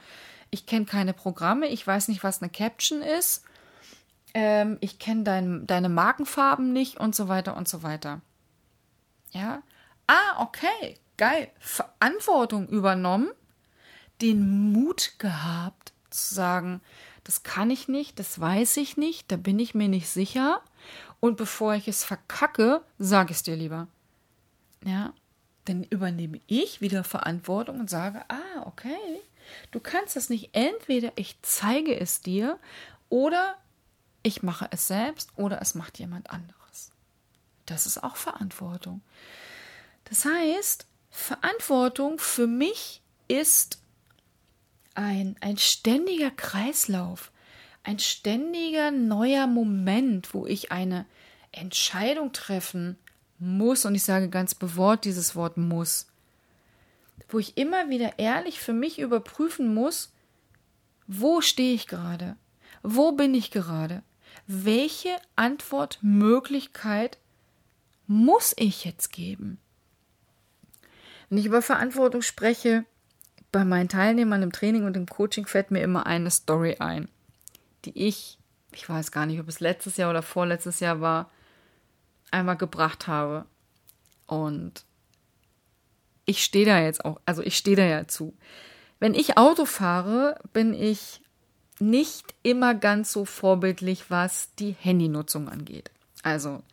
Ich 0.51 0.67
kenne 0.67 0.87
keine 0.87 1.13
Programme, 1.13 1.69
ich 1.69 1.87
weiß 1.87 2.09
nicht, 2.09 2.25
was 2.25 2.43
eine 2.43 2.51
Caption 2.51 3.03
ist, 3.03 3.45
ähm, 4.35 4.79
ich 4.81 4.99
kenne 4.99 5.23
dein, 5.23 5.67
deine 5.67 5.89
Markenfarben 5.89 6.73
nicht 6.73 6.99
und 6.99 7.15
so 7.15 7.29
weiter 7.29 7.57
und 7.57 7.69
so 7.69 7.83
weiter. 7.83 8.21
Ja. 9.33 9.63
Ah, 10.07 10.43
okay, 10.43 10.99
geil. 11.17 11.51
Verantwortung 11.59 12.69
übernommen, 12.69 13.31
den 14.21 14.73
Mut 14.73 15.15
gehabt 15.19 15.93
zu 16.11 16.35
sagen, 16.35 16.81
das 17.25 17.43
kann 17.43 17.71
ich 17.71 17.87
nicht, 17.89 18.19
das 18.19 18.41
weiß 18.41 18.77
ich 18.79 18.97
nicht, 18.97 19.31
da 19.31 19.37
bin 19.37 19.59
ich 19.59 19.75
mir 19.75 19.89
nicht 19.89 20.09
sicher. 20.09 20.63
Und 21.21 21.37
bevor 21.37 21.75
ich 21.75 21.87
es 21.87 22.05
verkacke, 22.05 22.83
sage 22.99 23.31
ich 23.31 23.39
es 23.39 23.43
dir 23.43 23.57
lieber. 23.57 23.89
Ja, 24.85 25.13
dann 25.67 25.85
übernehme 25.85 26.41
ich 26.47 26.81
wieder 26.81 27.05
Verantwortung 27.05 27.81
und 27.81 27.91
sage, 27.91 28.25
ah, 28.29 28.63
okay, 28.65 29.21
du 29.71 29.81
kannst 29.81 30.17
das 30.17 30.31
nicht. 30.31 30.51
Entweder 30.53 31.13
ich 31.17 31.37
zeige 31.43 31.99
es 31.99 32.23
dir 32.23 32.59
oder 33.09 33.57
ich 34.23 34.43
mache 34.43 34.69
es 34.71 34.89
selbst 34.89 35.31
oder 35.37 35.61
es 35.61 35.75
macht 35.75 35.99
jemand 35.99 36.31
anderes. 36.31 36.60
Das 37.71 37.87
ist 37.87 38.03
auch 38.03 38.17
Verantwortung. 38.17 39.01
Das 40.05 40.25
heißt, 40.25 40.87
Verantwortung 41.11 42.19
für 42.19 42.49
mich 42.49 43.01
ist 43.29 43.79
ein, 44.95 45.37
ein 45.41 45.57
ständiger 45.57 46.33
Kreislauf, 46.33 47.31
ein 47.85 48.01
ständiger 48.01 48.91
neuer 48.91 49.47
Moment, 49.47 50.35
wo 50.35 50.47
ich 50.47 50.73
eine 50.73 51.07
Entscheidung 51.53 52.33
treffen 52.33 52.99
muss, 53.39 53.85
und 53.85 53.95
ich 53.95 54.03
sage 54.03 54.29
ganz 54.29 54.55
bewort 54.55 55.05
dieses 55.05 55.37
Wort 55.37 55.57
muss, 55.57 56.09
wo 57.29 57.39
ich 57.39 57.57
immer 57.57 57.89
wieder 57.89 58.19
ehrlich 58.19 58.59
für 58.59 58.73
mich 58.73 58.99
überprüfen 58.99 59.73
muss, 59.73 60.13
wo 61.07 61.41
stehe 61.41 61.75
ich 61.75 61.87
gerade? 61.87 62.37
Wo 62.83 63.13
bin 63.13 63.33
ich 63.33 63.53
gerade? 63.53 64.03
Welche 64.49 65.17
Antwortmöglichkeit 65.37 67.19
muss 68.11 68.55
ich 68.57 68.85
jetzt 68.85 69.13
geben? 69.13 69.61
Wenn 71.29 71.39
ich 71.39 71.47
über 71.47 71.63
Verantwortung 71.63 72.23
spreche, 72.23 72.85
bei 73.53 73.65
meinen 73.65 73.89
Teilnehmern 73.89 74.43
im 74.43 74.51
Training 74.51 74.83
und 74.83 74.97
im 74.97 75.07
Coaching 75.07 75.47
fällt 75.47 75.71
mir 75.71 75.81
immer 75.81 76.07
eine 76.07 76.33
Story 76.33 76.79
ein, 76.81 77.09
die 77.85 77.97
ich, 77.97 78.37
ich 78.73 78.89
weiß 78.89 79.13
gar 79.13 79.27
nicht, 79.27 79.39
ob 79.39 79.47
es 79.47 79.61
letztes 79.61 79.97
Jahr 79.97 80.11
oder 80.11 80.23
vorletztes 80.23 80.81
Jahr 80.81 81.01
war, 81.01 81.31
einmal 82.33 82.57
gebracht 82.57 83.07
habe. 83.07 83.47
Und 84.27 84.85
ich 86.25 86.43
stehe 86.43 86.67
da 86.67 86.81
jetzt 86.81 87.05
auch, 87.05 87.21
also 87.27 87.43
ich 87.43 87.57
stehe 87.57 87.77
da 87.77 87.85
ja 87.85 88.09
zu. 88.09 88.37
Wenn 88.99 89.15
ich 89.15 89.39
Auto 89.39 89.67
fahre, 89.67 90.41
bin 90.53 90.75
ich 90.75 91.21
nicht 91.79 92.35
immer 92.43 92.75
ganz 92.75 93.13
so 93.13 93.25
vorbildlich, 93.25 94.11
was 94.11 94.53
die 94.57 94.73
Handynutzung 94.73 95.49
angeht. 95.49 95.93
Also, 96.25 96.65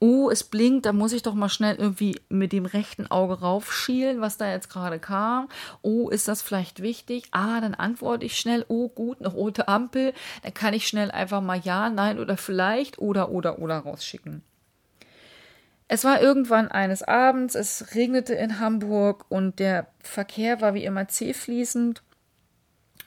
oh, 0.00 0.30
es 0.30 0.44
blinkt, 0.44 0.86
da 0.86 0.92
muss 0.92 1.12
ich 1.12 1.22
doch 1.22 1.34
mal 1.34 1.50
schnell 1.50 1.76
irgendwie 1.76 2.18
mit 2.30 2.52
dem 2.52 2.64
rechten 2.64 3.10
Auge 3.10 3.40
raufschielen, 3.40 4.20
was 4.20 4.38
da 4.38 4.50
jetzt 4.50 4.70
gerade 4.70 4.98
kam. 4.98 5.48
Oh, 5.82 6.08
ist 6.08 6.26
das 6.26 6.42
vielleicht 6.42 6.82
wichtig? 6.82 7.24
Ah, 7.30 7.60
dann 7.60 7.74
antworte 7.74 8.24
ich 8.24 8.36
schnell, 8.36 8.64
oh, 8.68 8.88
gut, 8.88 9.18
eine 9.20 9.28
rote 9.28 9.68
Ampel. 9.68 10.14
Dann 10.42 10.54
kann 10.54 10.74
ich 10.74 10.88
schnell 10.88 11.10
einfach 11.10 11.42
mal 11.42 11.60
ja, 11.60 11.90
nein 11.90 12.18
oder 12.18 12.38
vielleicht 12.38 12.98
oder 12.98 13.30
oder 13.30 13.58
oder 13.58 13.78
rausschicken. 13.78 14.42
Es 15.86 16.04
war 16.04 16.22
irgendwann 16.22 16.68
eines 16.68 17.02
Abends, 17.02 17.54
es 17.54 17.94
regnete 17.94 18.34
in 18.34 18.58
Hamburg 18.60 19.26
und 19.28 19.58
der 19.58 19.88
Verkehr 19.98 20.60
war 20.60 20.72
wie 20.74 20.84
immer 20.84 21.08
zähfließend. 21.08 22.02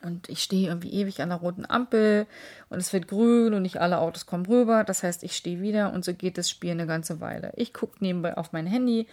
Und 0.04 0.30
ich 0.30 0.44
stehe 0.44 0.68
irgendwie 0.68 0.94
ewig 0.94 1.22
an 1.22 1.30
der 1.30 1.38
roten 1.38 1.66
Ampel 1.66 2.28
und 2.70 2.80
es 2.80 2.92
wird 2.92 3.08
grün 3.08 3.54
und 3.54 3.62
nicht 3.62 3.80
alle 3.80 4.00
Autos 4.00 4.26
kommen 4.26 4.46
rüber. 4.46 4.84
Das 4.84 5.02
heißt, 5.02 5.24
ich 5.24 5.36
stehe 5.36 5.62
wieder 5.62 5.94
und 5.94 6.04
so 6.04 6.14
geht 6.14 6.38
das 6.38 6.50
Spiel 6.50 6.72
eine 6.72 6.88
ganze 6.88 7.22
Weile. 7.22 7.54
Ich 7.56 7.74
gucke 7.74 7.98
nebenbei 8.00 8.36
auf 8.38 8.52
mein 8.52 8.68
Handy, 8.68 9.08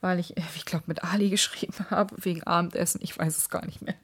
weil 0.00 0.18
ich, 0.18 0.36
ich 0.36 0.64
glaube, 0.64 0.84
mit 0.86 1.02
Ali 1.02 1.30
geschrieben 1.30 1.86
habe 1.90 2.14
wegen 2.18 2.42
Abendessen. 2.42 3.00
Ich 3.02 3.18
weiß 3.18 3.36
es 3.36 3.48
gar 3.48 3.64
nicht 3.64 3.82
mehr. 3.82 3.94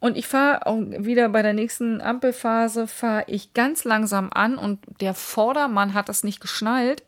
Und 0.00 0.18
ich 0.18 0.26
fahre 0.26 0.66
auch 0.66 0.76
wieder 0.76 1.30
bei 1.30 1.40
der 1.40 1.54
nächsten 1.54 2.02
Ampelphase, 2.02 2.86
fahre 2.86 3.24
ich 3.26 3.54
ganz 3.54 3.84
langsam 3.84 4.30
an 4.34 4.58
und 4.58 4.80
der 5.00 5.14
Vordermann 5.14 5.94
hat 5.94 6.10
das 6.10 6.24
nicht 6.24 6.42
geschnallt. 6.42 7.02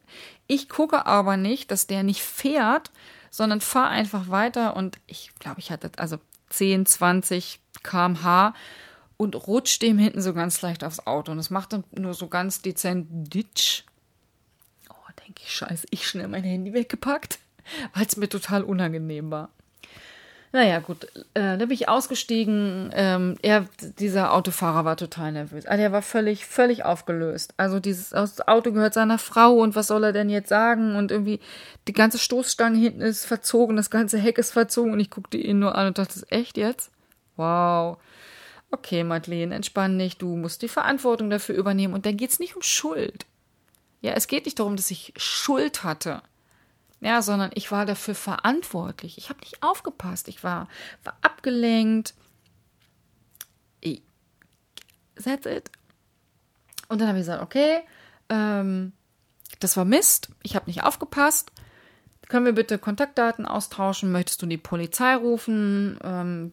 Ich 0.46 0.70
gucke 0.70 1.04
aber 1.04 1.36
nicht, 1.36 1.70
dass 1.70 1.86
der 1.86 2.02
nicht 2.04 2.22
fährt, 2.22 2.90
sondern 3.30 3.60
fahre 3.60 3.88
einfach 3.88 4.30
weiter 4.30 4.76
und 4.76 4.98
ich 5.06 5.30
glaube, 5.38 5.60
ich 5.60 5.70
hatte 5.70 5.90
also 5.98 6.16
10, 6.50 6.86
20 6.86 7.60
kmh 7.82 8.54
und 9.16 9.34
rutscht 9.46 9.82
dem 9.82 9.98
hinten 9.98 10.20
so 10.20 10.34
ganz 10.34 10.60
leicht 10.62 10.84
aufs 10.84 11.06
Auto. 11.06 11.32
Und 11.32 11.38
es 11.38 11.50
macht 11.50 11.72
dann 11.72 11.84
nur 11.92 12.14
so 12.14 12.28
ganz 12.28 12.62
dezent 12.62 13.06
Ditch. 13.10 13.84
Oh, 14.90 15.12
denke 15.26 15.42
ich, 15.44 15.54
scheiße, 15.54 15.86
ich 15.90 16.06
schnell 16.06 16.28
mein 16.28 16.44
Handy 16.44 16.72
weggepackt, 16.72 17.38
weil 17.94 18.06
es 18.06 18.16
mir 18.16 18.28
total 18.28 18.62
unangenehm 18.62 19.30
war. 19.30 19.50
Naja, 20.56 20.78
gut, 20.78 21.04
äh, 21.34 21.58
da 21.58 21.58
bin 21.58 21.72
ich 21.72 21.86
ausgestiegen. 21.90 22.90
Ähm, 22.94 23.36
er, 23.42 23.66
dieser 23.98 24.32
Autofahrer 24.32 24.86
war 24.86 24.96
total 24.96 25.32
nervös. 25.32 25.66
Also 25.66 25.82
er 25.82 25.92
war 25.92 26.00
völlig, 26.00 26.46
völlig 26.46 26.82
aufgelöst. 26.82 27.52
Also 27.58 27.78
dieses 27.78 28.14
Auto 28.14 28.72
gehört 28.72 28.94
seiner 28.94 29.18
Frau 29.18 29.56
und 29.56 29.74
was 29.74 29.88
soll 29.88 30.02
er 30.02 30.14
denn 30.14 30.30
jetzt 30.30 30.48
sagen? 30.48 30.96
Und 30.96 31.10
irgendwie 31.10 31.40
die 31.88 31.92
ganze 31.92 32.16
Stoßstange 32.16 32.78
hinten 32.78 33.02
ist 33.02 33.26
verzogen, 33.26 33.76
das 33.76 33.90
ganze 33.90 34.16
Heck 34.16 34.38
ist 34.38 34.52
verzogen 34.52 34.94
und 34.94 35.00
ich 35.00 35.10
guckte 35.10 35.36
ihn 35.36 35.58
nur 35.58 35.74
an 35.74 35.88
und 35.88 35.98
dachte, 35.98 36.22
echt 36.30 36.56
jetzt? 36.56 36.90
Wow. 37.36 37.98
Okay, 38.70 39.04
Madeleine, 39.04 39.54
entspann 39.54 39.98
dich, 39.98 40.16
du 40.16 40.36
musst 40.36 40.62
die 40.62 40.68
Verantwortung 40.68 41.28
dafür 41.28 41.54
übernehmen. 41.54 41.92
Und 41.92 42.06
dann 42.06 42.16
geht's 42.16 42.38
nicht 42.38 42.56
um 42.56 42.62
Schuld. 42.62 43.26
Ja, 44.00 44.14
es 44.14 44.26
geht 44.26 44.46
nicht 44.46 44.58
darum, 44.58 44.76
dass 44.76 44.90
ich 44.90 45.12
Schuld 45.18 45.84
hatte. 45.84 46.22
Ja, 47.06 47.22
sondern 47.22 47.52
ich 47.54 47.70
war 47.70 47.86
dafür 47.86 48.16
verantwortlich. 48.16 49.16
Ich 49.16 49.28
habe 49.28 49.38
nicht 49.38 49.62
aufgepasst. 49.62 50.26
Ich 50.26 50.42
war, 50.42 50.66
war 51.04 51.16
abgelenkt. 51.22 52.14
That's 55.14 55.46
it. 55.46 55.70
Und 56.88 57.00
dann 57.00 57.06
habe 57.06 57.18
ich 57.18 57.22
gesagt, 57.22 57.44
okay, 57.44 57.82
ähm, 58.28 58.92
das 59.60 59.76
war 59.76 59.84
Mist. 59.84 60.30
Ich 60.42 60.56
habe 60.56 60.66
nicht 60.66 60.82
aufgepasst. 60.82 61.52
Können 62.28 62.44
wir 62.44 62.54
bitte 62.54 62.76
Kontaktdaten 62.76 63.46
austauschen? 63.46 64.10
Möchtest 64.10 64.42
du 64.42 64.46
die 64.46 64.58
Polizei 64.58 65.14
rufen? 65.14 66.00
Ähm, 66.02 66.50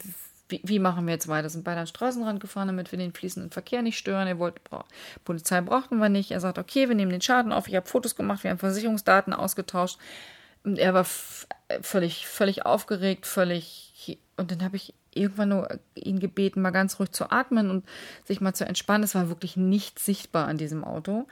wie, 0.49 0.61
wie, 0.63 0.77
machen 0.77 1.07
wir 1.07 1.15
jetzt 1.15 1.27
weiter? 1.27 1.49
Sind 1.49 1.63
beide 1.63 1.79
an 1.79 1.85
den 1.85 1.95
Straßenrand 1.95 2.39
gefahren, 2.39 2.67
damit 2.67 2.91
wir 2.91 2.99
den 2.99 3.13
fließenden 3.13 3.49
Verkehr 3.49 3.81
nicht 3.81 3.97
stören. 3.97 4.27
Er 4.27 4.37
wollte, 4.37 4.61
bra 4.63 4.85
Polizei 5.25 5.61
brauchten 5.61 5.97
wir 5.97 6.09
nicht. 6.09 6.29
Er 6.29 6.39
sagt, 6.39 6.59
okay, 6.59 6.89
wir 6.89 6.95
nehmen 6.95 7.11
den 7.11 7.21
Schaden 7.21 7.51
auf. 7.51 7.67
Ich 7.67 7.75
habe 7.75 7.89
Fotos 7.89 8.15
gemacht, 8.15 8.43
wir 8.43 8.51
haben 8.51 8.59
Versicherungsdaten 8.59 9.33
ausgetauscht. 9.33 9.97
Und 10.63 10.77
er 10.77 10.93
war 10.93 11.05
völlig, 11.81 12.27
völlig 12.27 12.65
aufgeregt, 12.65 13.25
völlig. 13.25 14.19
Und 14.37 14.51
dann 14.51 14.63
habe 14.63 14.75
ich 14.75 14.93
irgendwann 15.13 15.49
nur 15.49 15.79
ihn 15.95 16.19
gebeten, 16.19 16.61
mal 16.61 16.71
ganz 16.71 16.99
ruhig 16.99 17.11
zu 17.11 17.31
atmen 17.31 17.69
und 17.69 17.85
sich 18.25 18.41
mal 18.41 18.53
zu 18.53 18.65
entspannen. 18.65 19.03
Es 19.03 19.15
war 19.15 19.29
wirklich 19.29 19.57
nicht 19.57 19.99
sichtbar 19.99 20.47
an 20.47 20.57
diesem 20.57 20.83
Auto, 20.83 21.27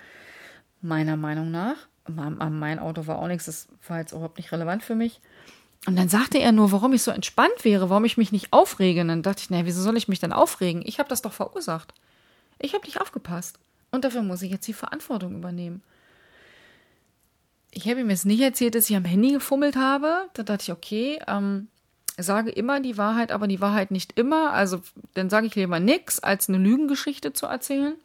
meiner 0.81 1.17
Meinung 1.17 1.49
nach. 1.49 1.75
Mein 2.07 2.79
Auto 2.79 3.07
war 3.07 3.19
auch 3.19 3.27
nichts, 3.27 3.45
das 3.45 3.67
war 3.87 3.99
jetzt 3.99 4.11
überhaupt 4.11 4.37
nicht 4.37 4.51
relevant 4.51 4.83
für 4.83 4.95
mich. 4.95 5.21
Und 5.87 5.95
dann 5.95 6.09
sagte 6.09 6.37
er 6.37 6.51
nur, 6.51 6.71
warum 6.71 6.93
ich 6.93 7.01
so 7.01 7.09
entspannt 7.09 7.63
wäre, 7.63 7.89
warum 7.89 8.05
ich 8.05 8.17
mich 8.17 8.31
nicht 8.31 8.53
aufrege. 8.53 9.01
Und 9.01 9.07
dann 9.07 9.23
dachte 9.23 9.41
ich, 9.41 9.49
naja, 9.49 9.65
wieso 9.65 9.81
soll 9.81 9.97
ich 9.97 10.07
mich 10.07 10.19
denn 10.19 10.33
aufregen? 10.33 10.83
Ich 10.85 10.99
habe 10.99 11.09
das 11.09 11.23
doch 11.23 11.33
verursacht. 11.33 11.93
Ich 12.59 12.75
habe 12.75 12.85
nicht 12.85 13.01
aufgepasst. 13.01 13.57
Und 13.89 14.05
dafür 14.05 14.21
muss 14.21 14.43
ich 14.43 14.51
jetzt 14.51 14.67
die 14.67 14.73
Verantwortung 14.73 15.35
übernehmen. 15.35 15.81
Ich 17.71 17.87
habe 17.87 18.01
ihm 18.01 18.09
jetzt 18.09 18.25
nicht 18.25 18.41
erzählt, 18.41 18.75
dass 18.75 18.89
ich 18.89 18.95
am 18.95 19.05
Handy 19.05 19.31
gefummelt 19.31 19.77
habe. 19.77 20.29
Da 20.33 20.43
dachte 20.43 20.63
ich, 20.63 20.71
okay, 20.71 21.19
ähm, 21.27 21.69
sage 22.17 22.51
immer 22.51 22.81
die 22.81 22.97
Wahrheit, 22.97 23.31
aber 23.31 23.47
die 23.47 23.61
Wahrheit 23.61 23.91
nicht 23.91 24.17
immer. 24.19 24.51
Also 24.51 24.81
dann 25.13 25.29
sage 25.29 25.47
ich 25.47 25.55
lieber 25.55 25.79
nichts, 25.79 26.19
als 26.19 26.49
eine 26.49 26.57
Lügengeschichte 26.57 27.33
zu 27.33 27.45
erzählen. 27.45 27.95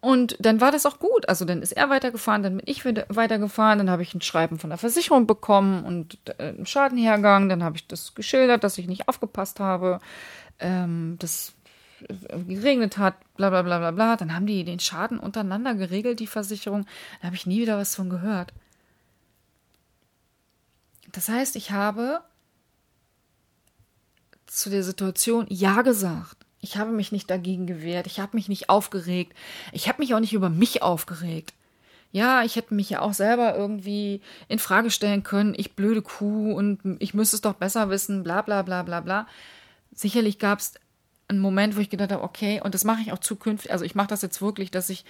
Und 0.00 0.36
dann 0.40 0.60
war 0.60 0.72
das 0.72 0.84
auch 0.84 0.98
gut. 0.98 1.28
Also 1.28 1.44
dann 1.44 1.62
ist 1.62 1.72
er 1.72 1.88
weitergefahren, 1.88 2.42
dann 2.42 2.56
bin 2.56 2.66
ich 2.66 2.84
weitergefahren, 2.84 3.78
dann 3.78 3.88
habe 3.88 4.02
ich 4.02 4.14
ein 4.14 4.20
Schreiben 4.20 4.58
von 4.58 4.70
der 4.70 4.78
Versicherung 4.78 5.28
bekommen 5.28 5.84
und 5.84 6.18
äh, 6.38 6.48
einen 6.48 6.66
Schadenhergang. 6.66 7.48
Dann 7.48 7.62
habe 7.62 7.76
ich 7.76 7.86
das 7.86 8.14
geschildert, 8.14 8.64
dass 8.64 8.78
ich 8.78 8.88
nicht 8.88 9.08
aufgepasst 9.08 9.60
habe, 9.60 10.00
ähm, 10.58 11.16
dass 11.20 11.54
geregnet 12.46 12.98
hat, 12.98 13.14
bla 13.36 13.50
bla 13.50 13.62
bla 13.62 13.78
bla 13.78 13.90
bla. 13.90 14.16
Dann 14.16 14.34
haben 14.34 14.46
die 14.46 14.64
den 14.64 14.80
Schaden 14.80 15.18
untereinander 15.18 15.74
geregelt, 15.74 16.20
die 16.20 16.26
Versicherung. 16.26 16.86
Da 17.20 17.26
habe 17.26 17.36
ich 17.36 17.46
nie 17.46 17.60
wieder 17.60 17.78
was 17.78 17.94
von 17.94 18.10
gehört. 18.10 18.52
Das 21.12 21.28
heißt, 21.28 21.56
ich 21.56 21.70
habe 21.70 22.22
zu 24.46 24.70
der 24.70 24.82
Situation 24.82 25.46
Ja 25.48 25.82
gesagt. 25.82 26.36
Ich 26.60 26.76
habe 26.76 26.92
mich 26.92 27.10
nicht 27.10 27.28
dagegen 27.28 27.66
gewehrt. 27.66 28.06
Ich 28.06 28.20
habe 28.20 28.36
mich 28.36 28.48
nicht 28.48 28.68
aufgeregt. 28.68 29.34
Ich 29.72 29.88
habe 29.88 30.00
mich 30.00 30.14
auch 30.14 30.20
nicht 30.20 30.32
über 30.32 30.48
mich 30.48 30.82
aufgeregt. 30.82 31.54
Ja, 32.12 32.44
ich 32.44 32.56
hätte 32.56 32.74
mich 32.74 32.90
ja 32.90 33.00
auch 33.00 33.14
selber 33.14 33.56
irgendwie 33.56 34.20
in 34.48 34.58
Frage 34.58 34.90
stellen 34.90 35.22
können. 35.22 35.54
Ich 35.56 35.74
blöde 35.74 36.02
Kuh 36.02 36.52
und 36.52 36.98
ich 37.00 37.14
müsste 37.14 37.36
es 37.36 37.42
doch 37.42 37.54
besser 37.54 37.88
wissen, 37.88 38.22
bla 38.22 38.42
bla 38.42 38.62
bla 38.62 38.82
bla 38.82 39.00
bla. 39.00 39.26
Sicherlich 39.94 40.38
gab 40.38 40.58
es 40.58 40.74
einen 41.32 41.42
Moment, 41.42 41.76
wo 41.76 41.80
ich 41.80 41.90
gedacht 41.90 42.12
habe, 42.12 42.22
okay, 42.22 42.60
und 42.62 42.74
das 42.74 42.84
mache 42.84 43.02
ich 43.02 43.12
auch 43.12 43.18
zukünftig. 43.18 43.72
Also 43.72 43.84
ich 43.84 43.94
mache 43.94 44.08
das 44.08 44.22
jetzt 44.22 44.40
wirklich, 44.40 44.70
dass 44.70 44.90
ich 44.90 45.04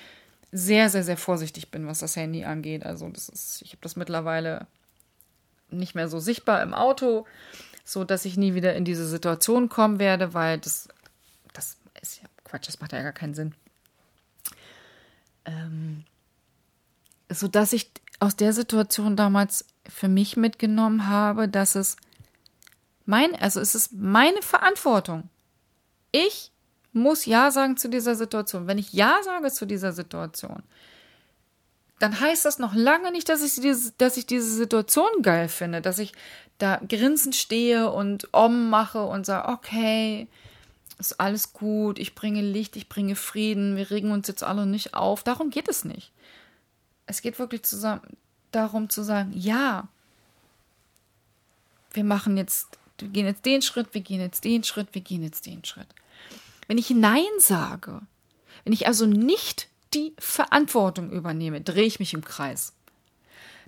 sehr, 0.50 0.90
sehr, 0.90 1.02
sehr 1.02 1.16
vorsichtig 1.16 1.70
bin, 1.70 1.86
was 1.86 2.00
das 2.00 2.16
Handy 2.16 2.44
angeht. 2.44 2.84
Also 2.84 3.08
das 3.08 3.28
ist, 3.28 3.62
ich 3.62 3.70
habe 3.70 3.82
das 3.82 3.96
mittlerweile 3.96 4.66
nicht 5.70 5.94
mehr 5.94 6.08
so 6.08 6.18
sichtbar 6.18 6.62
im 6.62 6.74
Auto, 6.74 7.26
so 7.84 8.04
dass 8.04 8.24
ich 8.24 8.36
nie 8.36 8.54
wieder 8.54 8.74
in 8.74 8.84
diese 8.84 9.06
Situation 9.06 9.68
kommen 9.68 9.98
werde, 9.98 10.34
weil 10.34 10.58
das 10.58 10.88
das 11.52 11.78
ist 12.00 12.22
ja 12.22 12.28
Quatsch, 12.44 12.68
das 12.68 12.80
macht 12.80 12.92
ja 12.92 13.02
gar 13.02 13.12
keinen 13.12 13.34
Sinn. 13.34 13.54
Ähm, 15.46 16.04
so 17.30 17.48
dass 17.48 17.72
ich 17.72 17.90
aus 18.20 18.36
der 18.36 18.52
Situation 18.52 19.16
damals 19.16 19.64
für 19.88 20.08
mich 20.08 20.36
mitgenommen 20.36 21.08
habe, 21.08 21.48
dass 21.48 21.74
es 21.74 21.96
mein, 23.04 23.34
also 23.34 23.58
es 23.58 23.74
ist 23.74 23.92
meine 23.92 24.42
Verantwortung. 24.42 25.28
Ich 26.12 26.52
muss 26.92 27.26
Ja 27.26 27.50
sagen 27.50 27.76
zu 27.76 27.88
dieser 27.88 28.14
Situation. 28.14 28.66
Wenn 28.66 28.78
ich 28.78 28.92
Ja 28.92 29.18
sage 29.22 29.50
zu 29.50 29.66
dieser 29.66 29.92
Situation, 29.92 30.62
dann 31.98 32.18
heißt 32.18 32.44
das 32.44 32.58
noch 32.58 32.74
lange 32.74 33.12
nicht, 33.12 33.28
dass 33.28 33.42
ich, 33.42 33.54
diese, 33.54 33.92
dass 33.92 34.16
ich 34.16 34.26
diese 34.26 34.50
Situation 34.52 35.22
geil 35.22 35.48
finde, 35.48 35.80
dass 35.80 35.98
ich 35.98 36.12
da 36.58 36.80
grinsend 36.88 37.34
stehe 37.34 37.90
und 37.90 38.28
Om 38.32 38.70
mache 38.70 39.04
und 39.04 39.24
sage, 39.24 39.48
okay, 39.48 40.28
ist 40.98 41.20
alles 41.20 41.52
gut, 41.52 41.98
ich 41.98 42.14
bringe 42.14 42.42
Licht, 42.42 42.76
ich 42.76 42.88
bringe 42.88 43.16
Frieden, 43.16 43.76
wir 43.76 43.90
regen 43.90 44.10
uns 44.10 44.28
jetzt 44.28 44.42
alle 44.42 44.66
nicht 44.66 44.94
auf. 44.94 45.22
Darum 45.22 45.50
geht 45.50 45.68
es 45.68 45.84
nicht. 45.84 46.12
Es 47.06 47.22
geht 47.22 47.38
wirklich 47.38 47.62
zusammen, 47.62 48.16
darum 48.52 48.88
zu 48.88 49.02
sagen, 49.02 49.32
ja, 49.34 49.88
wir 51.92 52.04
machen 52.04 52.36
jetzt, 52.36 52.78
wir 52.98 53.08
gehen 53.08 53.26
jetzt 53.26 53.44
den 53.44 53.62
Schritt, 53.62 53.94
wir 53.94 54.00
gehen 54.00 54.20
jetzt 54.20 54.44
den 54.44 54.64
Schritt, 54.64 54.88
wir 54.92 55.02
gehen 55.02 55.22
jetzt 55.22 55.46
den 55.46 55.64
Schritt. 55.64 55.88
Wenn 56.68 56.78
ich 56.78 56.90
Nein 56.90 57.24
sage, 57.38 58.00
wenn 58.64 58.72
ich 58.72 58.86
also 58.86 59.06
nicht 59.06 59.68
die 59.94 60.14
Verantwortung 60.18 61.10
übernehme, 61.10 61.60
drehe 61.60 61.84
ich 61.84 61.98
mich 61.98 62.14
im 62.14 62.24
Kreis. 62.24 62.74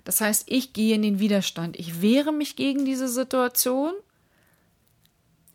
Das 0.03 0.21
heißt, 0.21 0.45
ich 0.47 0.73
gehe 0.73 0.95
in 0.95 1.01
den 1.01 1.19
Widerstand. 1.19 1.77
Ich 1.77 2.01
wehre 2.01 2.31
mich 2.31 2.55
gegen 2.55 2.85
diese 2.85 3.07
Situation. 3.07 3.93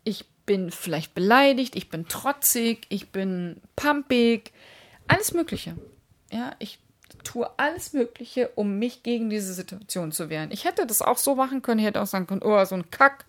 Ich 0.03 0.25
bin 0.45 0.71
vielleicht 0.71 1.13
beleidigt, 1.13 1.75
ich 1.75 1.89
bin 1.89 2.07
trotzig, 2.07 2.85
ich 2.89 3.09
bin 3.09 3.61
pumpig, 3.75 4.51
alles 5.07 5.33
Mögliche. 5.33 5.75
Ja, 6.31 6.55
ich 6.59 6.79
tue 7.23 7.49
alles 7.57 7.93
Mögliche, 7.93 8.49
um 8.55 8.79
mich 8.79 9.03
gegen 9.03 9.29
diese 9.29 9.53
Situation 9.53 10.11
zu 10.11 10.29
wehren. 10.29 10.51
Ich 10.51 10.65
hätte 10.65 10.85
das 10.85 11.01
auch 11.01 11.17
so 11.17 11.35
machen 11.35 11.61
können, 11.61 11.79
ich 11.79 11.85
hätte 11.85 12.01
auch 12.01 12.07
sagen 12.07 12.27
können, 12.27 12.41
oh, 12.43 12.63
so 12.65 12.75
ein 12.75 12.89
Kack, 12.89 13.25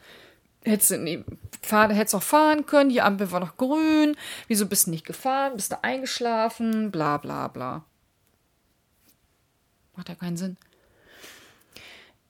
hättest 0.65 0.91
du 0.91 0.99
nee, 0.99 1.25
hättest 1.71 2.15
auch 2.15 2.23
fahren 2.23 2.67
können, 2.67 2.91
die 2.91 3.03
Ampel 3.03 3.31
war 3.31 3.41
noch 3.41 3.57
grün, 3.57 4.17
wieso 4.49 4.67
bist 4.67 4.87
du 4.87 4.91
nicht 4.91 5.07
gefahren, 5.07 5.57
bist 5.57 5.73
du 5.73 5.83
eingeschlafen, 5.83 6.91
bla 6.91 7.19
bla 7.19 7.49
bla. 7.49 7.85
Macht 9.95 10.09
ja 10.09 10.15
keinen 10.15 10.37
Sinn. 10.37 10.57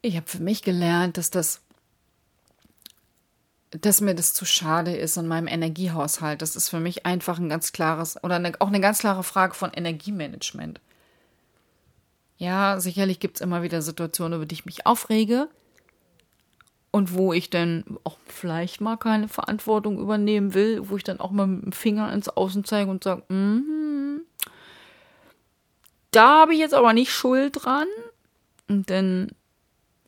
Ich 0.01 0.17
habe 0.17 0.27
für 0.27 0.43
mich 0.43 0.63
gelernt, 0.63 1.17
dass 1.17 1.31
das 1.31 1.61
dass 3.81 4.03
mir 4.03 4.15
das 4.15 4.35
zu 4.35 4.45
schade 4.45 4.95
ist 4.95 5.17
in 5.17 5.27
meinem 5.27 5.47
Energiehaushalt. 5.47 6.43
Das 6.43 6.57
ist 6.57 6.69
für 6.69 6.79
mich 6.79 7.07
einfach 7.07 7.39
ein 7.39 7.49
ganz 7.49 7.73
klares 7.73 8.23
oder 8.23 8.35
eine, 8.35 8.53
auch 8.61 8.67
eine 8.67 8.81
ganz 8.81 8.99
klare 8.99 9.23
Frage 9.23 9.55
von 9.55 9.73
Energiemanagement. 9.73 10.79
Ja, 12.37 12.81
sicherlich 12.81 13.19
gibt 13.19 13.37
es 13.37 13.41
immer 13.41 13.63
wieder 13.63 13.81
Situationen, 13.81 14.37
über 14.37 14.45
die 14.45 14.57
ich 14.57 14.67
mich 14.67 14.85
aufrege 14.85 15.49
und 16.93 17.15
wo 17.15 17.33
ich 17.33 17.51
dann 17.51 17.85
auch 18.05 18.19
vielleicht 18.27 18.81
mal 18.81 18.97
keine 18.97 19.27
Verantwortung 19.27 19.99
übernehmen 19.99 20.55
will, 20.55 20.89
wo 20.89 20.97
ich 20.97 21.03
dann 21.03 21.21
auch 21.21 21.31
mal 21.31 21.47
mit 21.47 21.65
dem 21.65 21.73
Finger 21.73 22.13
ins 22.13 22.29
Außen 22.29 22.65
zeige 22.65 22.91
und 22.91 23.03
sage, 23.03 23.23
mm, 23.33 24.21
da 26.11 26.41
habe 26.43 26.53
ich 26.53 26.61
jetzt 26.61 26.75
aber 26.75 26.93
nicht 26.93 27.11
Schuld 27.11 27.65
dran. 27.65 27.89
Und 28.69 28.91
dann 28.91 29.33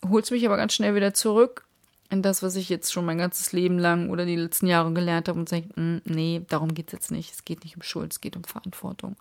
holt 0.06 0.24
es 0.24 0.30
mich 0.30 0.44
aber 0.46 0.58
ganz 0.58 0.74
schnell 0.74 0.94
wieder 0.94 1.14
zurück 1.14 1.66
in 2.10 2.20
das, 2.20 2.42
was 2.42 2.54
ich 2.54 2.68
jetzt 2.68 2.92
schon 2.92 3.06
mein 3.06 3.18
ganzes 3.18 3.52
Leben 3.52 3.78
lang 3.78 4.10
oder 4.10 4.26
die 4.26 4.36
letzten 4.36 4.66
Jahre 4.66 4.92
gelernt 4.92 5.28
habe 5.28 5.40
und 5.40 5.48
sage, 5.48 5.68
mm, 5.74 6.02
nee, 6.04 6.42
darum 6.48 6.74
geht 6.74 6.88
es 6.88 6.92
jetzt 6.92 7.10
nicht. 7.10 7.32
Es 7.32 7.46
geht 7.46 7.64
nicht 7.64 7.76
um 7.76 7.82
Schuld, 7.82 8.12
es 8.12 8.20
geht 8.20 8.36
um 8.36 8.44
Verantwortung. 8.44 9.16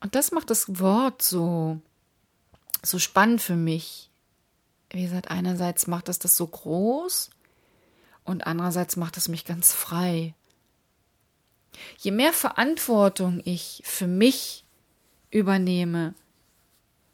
Und 0.00 0.14
das 0.14 0.30
macht 0.30 0.50
das 0.50 0.78
Wort 0.78 1.22
so, 1.22 1.80
so 2.82 2.98
spannend 2.98 3.40
für 3.40 3.56
mich. 3.56 4.10
Wie 4.90 5.02
gesagt, 5.02 5.30
einerseits 5.30 5.86
macht 5.86 6.08
es 6.08 6.18
das 6.18 6.36
so 6.36 6.46
groß 6.46 7.30
und 8.24 8.46
andererseits 8.46 8.96
macht 8.96 9.16
es 9.16 9.28
mich 9.28 9.44
ganz 9.44 9.72
frei. 9.72 10.34
Je 11.98 12.10
mehr 12.10 12.32
Verantwortung 12.32 13.40
ich 13.44 13.82
für 13.84 14.06
mich 14.06 14.64
übernehme, 15.30 16.14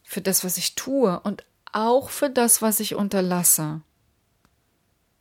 für 0.02 0.20
das, 0.20 0.44
was 0.44 0.58
ich 0.58 0.74
tue 0.74 1.18
und 1.20 1.44
auch 1.72 2.10
für 2.10 2.28
das, 2.28 2.60
was 2.60 2.80
ich 2.80 2.94
unterlasse, 2.94 3.80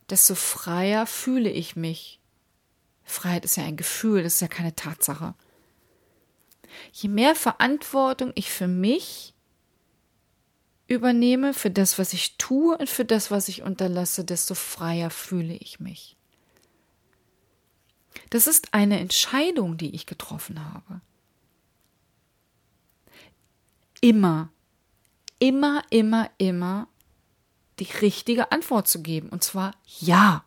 desto 0.10 0.36
freier 0.36 1.08
fühle 1.08 1.50
ich 1.50 1.76
mich. 1.76 2.20
Freiheit 3.04 3.46
ist 3.46 3.58
ja 3.58 3.64
ein 3.64 3.78
Gefühl, 3.78 4.24
das 4.24 4.36
ist 4.36 4.42
ja 4.42 4.48
keine 4.48 4.76
Tatsache. 4.76 5.34
Je 6.92 7.10
mehr 7.10 7.36
Verantwortung 7.36 8.32
ich 8.36 8.52
für 8.52 8.68
mich 8.68 9.31
übernehme, 10.92 11.54
für 11.54 11.72
das, 11.72 11.98
was 11.98 12.14
ich 12.14 12.38
tue 12.38 12.78
und 12.78 12.90
für 12.90 13.06
das, 13.06 13.32
was 13.32 13.48
ich 13.48 13.64
unterlasse, 13.64 14.24
desto 14.24 14.56
freier 14.56 15.10
fühle 15.10 15.54
ich 15.54 15.80
mich. 15.80 16.18
Das 18.30 18.48
ist 18.48 18.74
eine 18.74 19.00
Entscheidung, 19.00 19.78
die 19.78 19.96
ich 19.96 20.06
getroffen 20.06 20.64
habe. 20.74 21.02
Immer, 24.02 24.50
immer, 25.40 25.84
immer, 25.90 26.30
immer 26.38 26.88
die 27.80 27.92
richtige 28.02 28.52
Antwort 28.52 28.88
zu 28.88 29.02
geben. 29.02 29.30
Und 29.30 29.44
zwar 29.44 29.76
ja. 30.00 30.44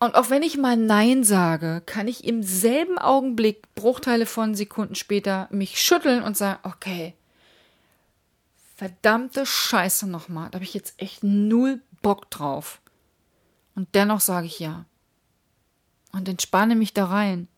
Und 0.00 0.14
auch 0.14 0.30
wenn 0.30 0.42
ich 0.42 0.56
mal 0.56 0.76
Nein 0.76 1.24
sage, 1.24 1.82
kann 1.84 2.06
ich 2.06 2.24
im 2.24 2.42
selben 2.42 2.98
Augenblick, 2.98 3.62
Bruchteile 3.74 4.26
von 4.26 4.54
Sekunden 4.54 4.94
später, 4.94 5.48
mich 5.50 5.80
schütteln 5.80 6.22
und 6.22 6.36
sagen, 6.36 6.60
okay, 6.62 7.14
verdammte 8.76 9.44
Scheiße 9.44 10.06
nochmal, 10.06 10.50
da 10.50 10.56
habe 10.56 10.64
ich 10.64 10.74
jetzt 10.74 10.94
echt 11.02 11.24
null 11.24 11.82
Bock 12.00 12.30
drauf. 12.30 12.80
Und 13.74 13.88
dennoch 13.94 14.20
sage 14.20 14.46
ich 14.46 14.60
ja. 14.60 14.84
Und 16.12 16.28
entspanne 16.28 16.76
mich 16.76 16.94
da 16.94 17.06
rein. 17.06 17.48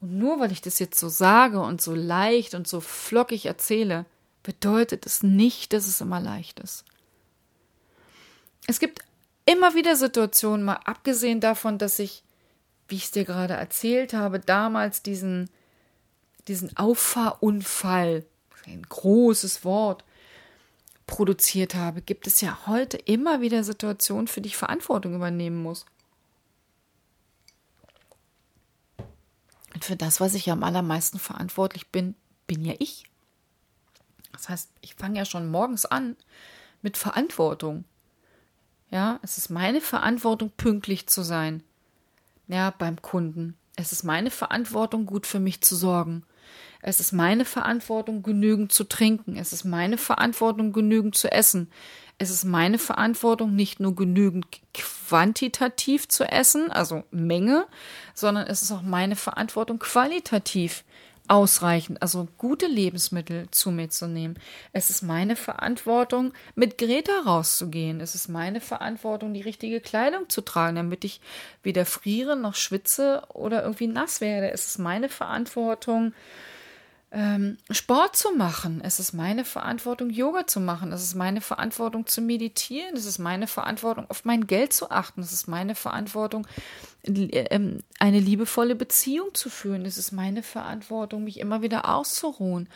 Und 0.00 0.18
nur 0.18 0.38
weil 0.38 0.52
ich 0.52 0.60
das 0.60 0.78
jetzt 0.78 0.98
so 0.98 1.08
sage 1.08 1.60
und 1.60 1.80
so 1.80 1.94
leicht 1.94 2.54
und 2.54 2.68
so 2.68 2.80
flockig 2.80 3.46
erzähle, 3.46 4.04
bedeutet 4.42 5.06
es 5.06 5.22
nicht, 5.22 5.72
dass 5.72 5.86
es 5.86 6.00
immer 6.00 6.20
leicht 6.20 6.60
ist. 6.60 6.84
Es 8.66 8.80
gibt 8.80 9.00
immer 9.46 9.74
wieder 9.74 9.96
Situationen, 9.96 10.64
mal 10.64 10.80
abgesehen 10.84 11.40
davon, 11.40 11.78
dass 11.78 11.98
ich, 11.98 12.22
wie 12.88 12.96
ich 12.96 13.04
es 13.04 13.10
dir 13.10 13.24
gerade 13.24 13.54
erzählt 13.54 14.12
habe, 14.12 14.40
damals 14.40 15.02
diesen, 15.02 15.50
diesen 16.48 16.76
Auffahrunfall, 16.76 18.24
ein 18.66 18.82
großes 18.82 19.64
Wort, 19.64 20.04
produziert 21.06 21.74
habe, 21.74 22.02
gibt 22.02 22.26
es 22.26 22.40
ja 22.40 22.66
heute 22.66 22.96
immer 22.96 23.40
wieder 23.40 23.64
Situationen, 23.64 24.28
für 24.28 24.40
die 24.40 24.48
ich 24.48 24.56
Verantwortung 24.56 25.14
übernehmen 25.14 25.60
muss. 25.60 25.84
Und 29.74 29.84
für 29.84 29.96
das, 29.96 30.20
was 30.20 30.34
ich 30.34 30.50
am 30.50 30.62
allermeisten 30.62 31.18
verantwortlich 31.18 31.88
bin, 31.88 32.14
bin 32.46 32.64
ja 32.64 32.74
ich. 32.78 33.04
Das 34.32 34.48
heißt, 34.48 34.70
ich 34.80 34.94
fange 34.94 35.18
ja 35.18 35.24
schon 35.24 35.50
morgens 35.50 35.84
an 35.84 36.16
mit 36.82 36.96
Verantwortung. 36.96 37.84
Ja, 38.90 39.20
es 39.22 39.38
ist 39.38 39.50
meine 39.50 39.80
Verantwortung, 39.80 40.50
pünktlich 40.56 41.06
zu 41.06 41.22
sein. 41.22 41.62
Ja, 42.48 42.74
beim 42.76 43.00
Kunden. 43.00 43.56
Es 43.76 43.92
ist 43.92 44.02
meine 44.02 44.30
Verantwortung, 44.30 45.06
gut 45.06 45.26
für 45.26 45.38
mich 45.38 45.60
zu 45.60 45.76
sorgen. 45.76 46.24
Es 46.82 46.98
ist 46.98 47.12
meine 47.12 47.44
Verantwortung, 47.44 48.22
genügend 48.22 48.72
zu 48.72 48.84
trinken. 48.84 49.36
Es 49.36 49.52
ist 49.52 49.64
meine 49.64 49.98
Verantwortung, 49.98 50.72
genügend 50.72 51.14
zu 51.14 51.30
essen. 51.30 51.70
Es 52.18 52.30
ist 52.30 52.44
meine 52.44 52.78
Verantwortung, 52.78 53.54
nicht 53.54 53.80
nur 53.80 53.94
genügend 53.94 54.46
quantitativ 54.74 56.08
zu 56.08 56.24
essen, 56.24 56.70
also 56.70 57.04
Menge, 57.10 57.66
sondern 58.14 58.46
es 58.46 58.62
ist 58.62 58.72
auch 58.72 58.82
meine 58.82 59.16
Verantwortung, 59.16 59.78
qualitativ 59.78 60.84
ausreichend, 61.30 62.02
also 62.02 62.26
gute 62.38 62.66
Lebensmittel 62.66 63.48
zu 63.52 63.70
mir 63.70 63.88
zu 63.88 64.08
nehmen. 64.08 64.34
Es 64.72 64.90
ist 64.90 65.02
meine 65.02 65.36
Verantwortung, 65.36 66.32
mit 66.56 66.76
Greta 66.76 67.12
rauszugehen. 67.24 68.00
Es 68.00 68.16
ist 68.16 68.28
meine 68.28 68.60
Verantwortung, 68.60 69.32
die 69.32 69.40
richtige 69.40 69.80
Kleidung 69.80 70.28
zu 70.28 70.40
tragen, 70.40 70.74
damit 70.74 71.04
ich 71.04 71.20
weder 71.62 71.86
friere 71.86 72.36
noch 72.36 72.56
schwitze 72.56 73.22
oder 73.32 73.62
irgendwie 73.62 73.86
nass 73.86 74.20
werde. 74.20 74.50
Es 74.50 74.66
ist 74.66 74.78
meine 74.78 75.08
Verantwortung, 75.08 76.14
Sport 77.12 78.14
zu 78.14 78.30
machen. 78.36 78.80
Es 78.84 79.00
ist 79.00 79.14
meine 79.14 79.44
Verantwortung, 79.44 80.10
Yoga 80.10 80.46
zu 80.46 80.60
machen. 80.60 80.92
Es 80.92 81.02
ist 81.02 81.16
meine 81.16 81.40
Verantwortung, 81.40 82.06
zu 82.06 82.20
meditieren. 82.20 82.94
Es 82.94 83.04
ist 83.04 83.18
meine 83.18 83.48
Verantwortung, 83.48 84.08
auf 84.08 84.24
mein 84.24 84.46
Geld 84.46 84.72
zu 84.72 84.92
achten. 84.92 85.20
Es 85.20 85.32
ist 85.32 85.48
meine 85.48 85.74
Verantwortung, 85.74 86.46
ähm, 87.02 87.82
eine 87.98 88.20
liebevolle 88.20 88.76
Beziehung 88.76 89.34
zu 89.34 89.50
führen. 89.50 89.84
Es 89.86 89.98
ist 89.98 90.12
meine 90.12 90.44
Verantwortung, 90.44 91.24
mich 91.24 91.40
immer 91.40 91.62
wieder 91.62 91.88
auszuruhen. 91.88 92.68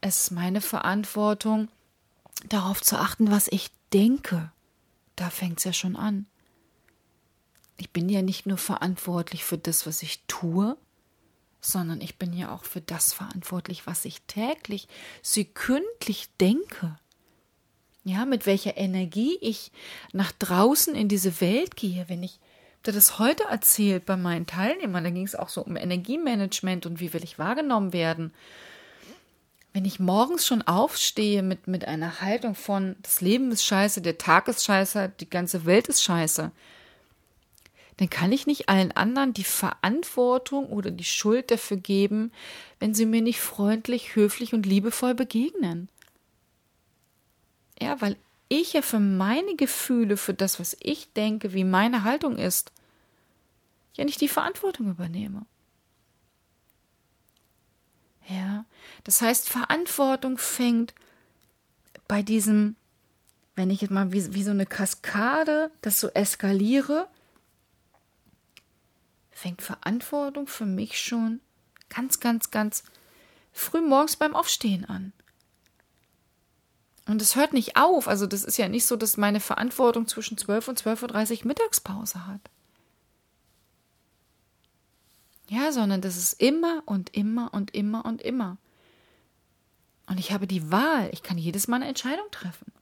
Es 0.00 0.20
ist 0.20 0.30
meine 0.30 0.62
Verantwortung, 0.62 1.68
darauf 2.48 2.80
zu 2.80 2.96
achten, 2.96 3.30
was 3.30 3.46
ich 3.48 3.70
denke. 3.92 4.50
Da 5.16 5.28
fängt 5.28 5.58
es 5.58 5.64
ja 5.64 5.74
schon 5.74 5.96
an. 5.96 6.24
Ich 7.76 7.90
bin 7.90 8.08
ja 8.08 8.22
nicht 8.22 8.46
nur 8.46 8.56
verantwortlich 8.56 9.44
für 9.44 9.58
das, 9.58 9.86
was 9.86 10.02
ich 10.02 10.22
tue, 10.28 10.78
sondern 11.64 12.00
ich 12.00 12.18
bin 12.18 12.32
ja 12.32 12.52
auch 12.52 12.64
für 12.64 12.80
das 12.80 13.12
verantwortlich, 13.12 13.86
was 13.86 14.04
ich 14.04 14.20
täglich, 14.22 14.88
sekündlich 15.22 16.28
denke. 16.40 16.98
Ja, 18.04 18.24
mit 18.26 18.46
welcher 18.46 18.76
Energie 18.76 19.38
ich 19.40 19.70
nach 20.12 20.32
draußen 20.32 20.94
in 20.94 21.08
diese 21.08 21.40
Welt 21.40 21.76
gehe, 21.76 22.08
wenn 22.08 22.24
ich 22.24 22.40
das 22.82 23.20
heute 23.20 23.44
erzählt 23.44 24.06
bei 24.06 24.16
meinen 24.16 24.46
Teilnehmern, 24.46 25.04
da 25.04 25.10
ging 25.10 25.24
es 25.24 25.36
auch 25.36 25.48
so 25.48 25.62
um 25.62 25.76
Energiemanagement 25.76 26.84
und 26.84 26.98
wie 26.98 27.12
will 27.12 27.22
ich 27.22 27.38
wahrgenommen 27.38 27.92
werden. 27.92 28.34
Wenn 29.72 29.84
ich 29.84 30.00
morgens 30.00 30.44
schon 30.44 30.62
aufstehe 30.62 31.44
mit, 31.44 31.68
mit 31.68 31.86
einer 31.86 32.20
Haltung 32.20 32.56
von, 32.56 32.96
das 33.02 33.20
Leben 33.20 33.52
ist 33.52 33.64
scheiße, 33.64 34.02
der 34.02 34.18
Tag 34.18 34.48
ist 34.48 34.64
scheiße, 34.64 35.12
die 35.20 35.30
ganze 35.30 35.64
Welt 35.64 35.86
ist 35.86 36.02
scheiße, 36.02 36.50
dann 37.96 38.10
kann 38.10 38.32
ich 38.32 38.46
nicht 38.46 38.68
allen 38.68 38.92
anderen 38.92 39.34
die 39.34 39.44
Verantwortung 39.44 40.66
oder 40.66 40.90
die 40.90 41.04
Schuld 41.04 41.50
dafür 41.50 41.76
geben, 41.76 42.32
wenn 42.78 42.94
sie 42.94 43.06
mir 43.06 43.22
nicht 43.22 43.40
freundlich, 43.40 44.16
höflich 44.16 44.54
und 44.54 44.66
liebevoll 44.66 45.14
begegnen. 45.14 45.88
Ja, 47.80 48.00
weil 48.00 48.16
ich 48.48 48.72
ja 48.72 48.82
für 48.82 49.00
meine 49.00 49.56
Gefühle, 49.56 50.16
für 50.16 50.34
das, 50.34 50.60
was 50.60 50.76
ich 50.80 51.12
denke, 51.12 51.52
wie 51.52 51.64
meine 51.64 52.04
Haltung 52.04 52.36
ist, 52.38 52.72
ja 53.94 54.04
nicht 54.04 54.20
die 54.20 54.28
Verantwortung 54.28 54.90
übernehme. 54.90 55.44
Ja, 58.28 58.64
das 59.04 59.20
heißt, 59.20 59.48
Verantwortung 59.48 60.38
fängt 60.38 60.94
bei 62.08 62.22
diesem, 62.22 62.76
wenn 63.56 63.70
ich 63.70 63.80
jetzt 63.80 63.90
mal 63.90 64.12
wie, 64.12 64.34
wie 64.34 64.44
so 64.44 64.50
eine 64.50 64.66
Kaskade 64.66 65.70
das 65.80 66.00
so 66.00 66.08
eskaliere, 66.08 67.08
fängt 69.42 69.60
Verantwortung 69.60 70.46
für 70.46 70.66
mich 70.66 71.00
schon 71.00 71.40
ganz, 71.88 72.20
ganz, 72.20 72.52
ganz 72.52 72.84
früh 73.52 73.80
morgens 73.80 74.16
beim 74.16 74.36
Aufstehen 74.36 74.84
an. 74.84 75.12
Und 77.06 77.20
es 77.20 77.34
hört 77.34 77.52
nicht 77.52 77.76
auf. 77.76 78.06
Also 78.06 78.28
das 78.28 78.44
ist 78.44 78.56
ja 78.56 78.68
nicht 78.68 78.86
so, 78.86 78.94
dass 78.94 79.16
meine 79.16 79.40
Verantwortung 79.40 80.06
zwischen 80.06 80.38
12 80.38 80.68
und 80.68 80.80
12.30 80.80 81.40
Uhr 81.40 81.46
Mittagspause 81.48 82.28
hat. 82.28 82.40
Ja, 85.48 85.72
sondern 85.72 86.00
das 86.00 86.16
ist 86.16 86.40
immer 86.40 86.84
und 86.86 87.12
immer 87.14 87.52
und 87.52 87.74
immer 87.74 88.04
und 88.04 88.22
immer. 88.22 88.58
Und 90.06 90.20
ich 90.20 90.30
habe 90.30 90.46
die 90.46 90.70
Wahl. 90.70 91.10
Ich 91.12 91.24
kann 91.24 91.36
jedes 91.36 91.66
Mal 91.66 91.76
eine 91.76 91.88
Entscheidung 91.88 92.26
treffen. 92.30 92.72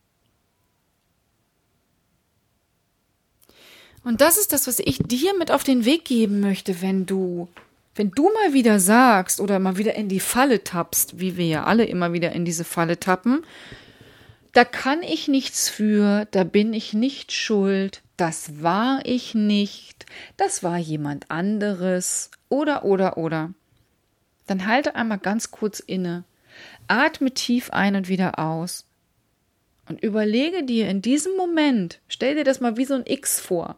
Und 4.03 4.21
das 4.21 4.39
ist 4.39 4.53
das, 4.53 4.67
was 4.67 4.79
ich 4.79 4.99
dir 4.99 5.37
mit 5.37 5.51
auf 5.51 5.63
den 5.63 5.85
Weg 5.85 6.05
geben 6.05 6.41
möchte, 6.41 6.81
wenn 6.81 7.07
du, 7.07 7.49
wenn 7.95 8.11
du 8.11 8.31
mal 8.33 8.55
wieder 8.55 8.81
sagst 8.81 9.41
oder 9.41 9.59
mal 9.59 9.77
wieder 9.77 9.95
in 9.95 10.09
die 10.09 10.21
Falle 10.21 10.65
tappst, 10.65 11.21
wie 11.21 11.37
wir 11.37 11.47
ja 11.47 11.65
alle 11.65 11.85
immer 11.85 12.13
wieder 12.13 12.33
in 12.33 12.45
diese 12.45 12.65
Falle 12.65 12.99
tappen, 12.99 13.45
da 14.53 14.65
kann 14.65 15.03
ich 15.03 15.29
nichts 15.29 15.69
für, 15.69 16.27
da 16.31 16.45
bin 16.45 16.73
ich 16.73 16.93
nicht 16.93 17.33
schuld, 17.33 18.03
das 18.17 18.63
war 18.63 19.01
ich 19.05 19.35
nicht, 19.35 20.07
das 20.37 20.63
war 20.63 20.79
jemand 20.79 21.31
anderes 21.31 22.31
oder 22.49 22.85
oder 22.85 23.17
oder. 23.17 23.53
Dann 24.47 24.67
halte 24.67 24.97
einmal 24.97 25.19
ganz 25.19 25.53
kurz 25.53 25.79
inne, 25.79 26.25
atme 26.89 27.33
tief 27.33 27.71
ein 27.71 27.95
und 27.95 28.09
wieder 28.09 28.39
aus 28.39 28.85
und 29.89 30.03
überlege 30.03 30.65
dir 30.65 30.89
in 30.89 31.03
diesem 31.03 31.37
Moment, 31.37 32.01
stell 32.09 32.35
dir 32.35 32.45
das 32.45 32.61
mal 32.61 32.77
wie 32.77 32.85
so 32.85 32.95
ein 32.95 33.07
X 33.07 33.39
vor, 33.41 33.77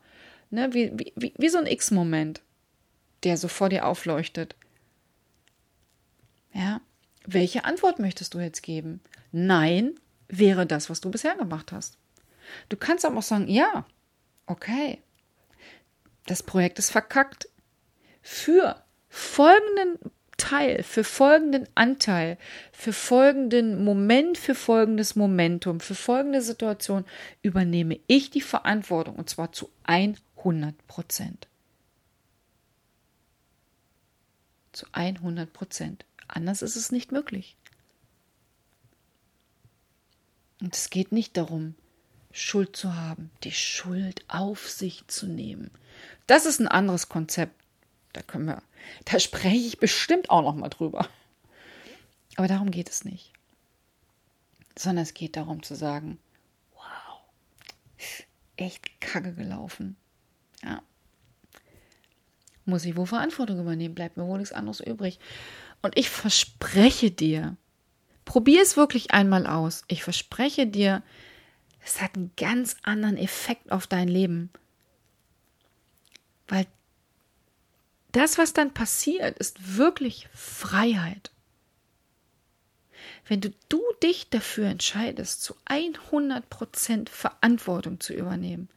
ne, 0.53 0.73
wie, 0.75 1.13
wie, 1.17 1.35
wie 1.37 1.49
so 1.49 1.59
ein 1.59 1.67
X-Moment, 1.67 2.43
der 3.25 3.37
so 3.37 3.49
vor 3.49 3.69
dir 3.69 3.87
aufleuchtet. 3.87 4.55
Ja, 6.53 6.81
welche 7.27 7.65
Antwort 7.65 7.99
möchtest 7.99 8.35
du 8.35 8.39
jetzt 8.39 8.63
geben? 8.63 9.01
Nein 9.33 9.95
wäre 10.29 10.67
das, 10.67 10.91
was 10.91 11.01
du 11.01 11.11
bisher 11.11 11.37
gemacht 11.37 11.73
hast. 11.73 11.99
Du 12.69 12.77
kannst 12.77 13.05
aber 13.05 13.19
auch 13.19 13.23
sagen, 13.23 13.49
ja, 13.49 13.87
okay, 14.47 15.03
das 16.27 16.43
Projekt 16.43 16.79
ist 16.79 16.91
verkackt. 16.91 17.49
Für 18.23 18.83
folgenden 19.09 19.99
Teil, 20.37 20.83
für 20.83 21.05
folgenden 21.05 21.69
Anteil, 21.75 22.37
für 22.73 22.93
folgenden 22.93 23.85
Moment, 23.85 24.39
für 24.39 24.55
folgendes 24.55 25.15
Momentum, 25.17 25.81
für 25.81 25.95
folgende 25.95 26.43
Situation 26.43 27.05
übernehme 27.43 28.01
ich 28.07 28.31
die 28.31 28.41
Verantwortung 28.41 29.17
und 29.17 29.31
zwar 29.31 29.53
zu 29.53 29.71
100 29.85 30.23
Prozent. 30.87 31.47
Zu 34.73 34.87
100 34.93 35.53
Prozent. 35.53 36.05
Anders 36.27 36.63
ist 36.63 36.77
es 36.77 36.91
nicht 36.91 37.13
möglich. 37.13 37.57
Und 40.61 40.75
es 40.75 40.91
geht 40.91 41.13
nicht 41.13 41.37
darum, 41.37 41.75
Schuld 42.33 42.77
zu 42.77 42.97
haben, 42.97 43.31
die 43.45 43.53
Schuld 43.53 44.25
auf 44.29 44.71
sich 44.71 45.07
zu 45.07 45.27
nehmen. 45.27 45.71
Das 46.27 46.47
ist 46.47 46.61
ein 46.61 46.69
anderes 46.69 47.09
Konzept. 47.09 47.55
Da 48.13 48.23
können 48.23 48.47
wir, 48.47 48.63
da 49.05 49.21
spreche 49.21 49.57
ich 49.67 49.79
bestimmt 49.79 50.31
auch 50.31 50.43
noch 50.43 50.55
mal 50.55 50.69
drüber. 50.69 51.09
Aber 52.37 52.49
darum 52.49 52.71
geht 52.71 52.89
es 52.89 53.05
nicht. 53.05 53.33
Sondern 54.79 55.03
es 55.03 55.15
geht 55.15 55.37
darum 55.37 55.63
zu 55.63 55.75
sagen, 55.75 56.19
wow, 56.75 57.21
echt 58.57 59.01
kacke 59.01 59.35
gelaufen. 59.35 59.97
Ja. 60.65 60.83
Muss 62.65 62.85
ich 62.85 62.97
wohl 62.97 63.07
Verantwortung 63.07 63.61
übernehmen, 63.61 63.95
bleibt 63.95 64.17
mir 64.17 64.27
wohl 64.27 64.39
nichts 64.39 64.53
anderes 64.53 64.81
übrig. 64.81 65.19
Und 65.83 65.99
ich 65.99 66.11
verspreche 66.11 67.11
dir, 67.11 67.57
Probier 68.25 68.63
es 68.63 68.77
wirklich 68.77 69.11
einmal 69.11 69.47
aus. 69.47 69.85
Ich 69.89 70.03
verspreche 70.05 70.67
dir, 70.67 71.03
es 71.85 72.01
hat 72.01 72.17
einen 72.17 72.33
ganz 72.37 72.77
anderen 72.83 73.17
Effekt 73.17 73.73
auf 73.73 73.87
dein 73.87 74.09
Leben. 74.09 74.51
Weil 76.49 76.67
das, 78.13 78.39
was 78.39 78.53
dann 78.53 78.73
passiert, 78.73 79.39
ist 79.39 79.77
wirklich 79.77 80.29
Freiheit. 80.35 81.31
Wenn 83.27 83.41
du, 83.41 83.53
du 83.69 83.83
dich 84.03 84.31
dafür 84.31 84.67
entscheidest, 84.69 85.43
zu 85.43 85.57
100% 85.67 87.09
Verantwortung 87.09 88.01
zu 88.01 88.13
übernehmen, 88.13 88.69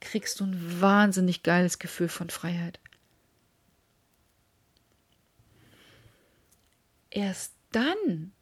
kriegst 0.00 0.40
du 0.40 0.44
ein 0.44 0.80
wahnsinnig 0.80 1.42
geiles 1.42 1.78
Gefühl 1.78 2.08
von 2.08 2.30
Freiheit. 2.30 2.78
Erst 7.10 7.54
dann 7.72 8.32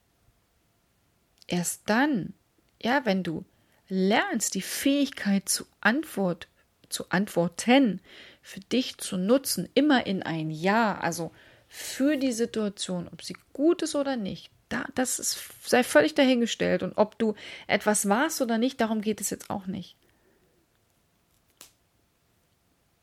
Erst 1.46 1.82
dann, 1.86 2.34
ja, 2.82 3.04
wenn 3.04 3.22
du 3.22 3.44
lernst, 3.88 4.54
die 4.54 4.62
Fähigkeit 4.62 5.48
zu 5.48 5.66
Antwort, 5.80 6.48
zu 6.88 7.10
antworten, 7.10 8.00
für 8.42 8.60
dich 8.60 8.98
zu 8.98 9.16
nutzen, 9.16 9.68
immer 9.74 10.06
in 10.06 10.22
ein 10.22 10.50
Ja, 10.50 10.98
also 10.98 11.32
für 11.68 12.16
die 12.16 12.32
Situation, 12.32 13.08
ob 13.08 13.22
sie 13.22 13.36
gut 13.52 13.82
ist 13.82 13.94
oder 13.94 14.16
nicht, 14.16 14.50
da, 14.68 14.84
das 14.94 15.18
ist, 15.18 15.38
sei 15.66 15.84
völlig 15.84 16.14
dahingestellt. 16.14 16.82
Und 16.82 16.96
ob 16.96 17.18
du 17.18 17.34
etwas 17.66 18.08
warst 18.08 18.40
oder 18.40 18.58
nicht, 18.58 18.80
darum 18.80 19.02
geht 19.02 19.20
es 19.20 19.30
jetzt 19.30 19.50
auch 19.50 19.66
nicht. 19.66 19.96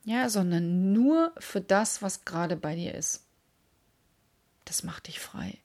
Ja, 0.04 0.30
sondern 0.30 0.94
nur 0.94 1.32
für 1.38 1.62
das, 1.62 2.02
was 2.02 2.26
gerade 2.26 2.56
bei 2.56 2.76
dir 2.76 2.96
ist. 2.96 3.26
Das 4.66 4.84
macht 4.84 5.08
dich 5.08 5.20
frei. 5.20 5.58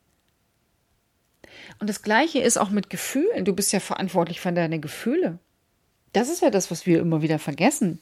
Und 1.78 1.88
das 1.88 2.02
Gleiche 2.02 2.40
ist 2.40 2.58
auch 2.58 2.70
mit 2.70 2.90
Gefühlen. 2.90 3.44
Du 3.44 3.54
bist 3.54 3.72
ja 3.72 3.80
verantwortlich 3.80 4.40
für 4.40 4.52
deine 4.52 4.78
Gefühle. 4.78 5.38
Das 6.12 6.28
ist 6.28 6.42
ja 6.42 6.50
das, 6.50 6.70
was 6.70 6.86
wir 6.86 7.00
immer 7.00 7.22
wieder 7.22 7.38
vergessen. 7.38 8.00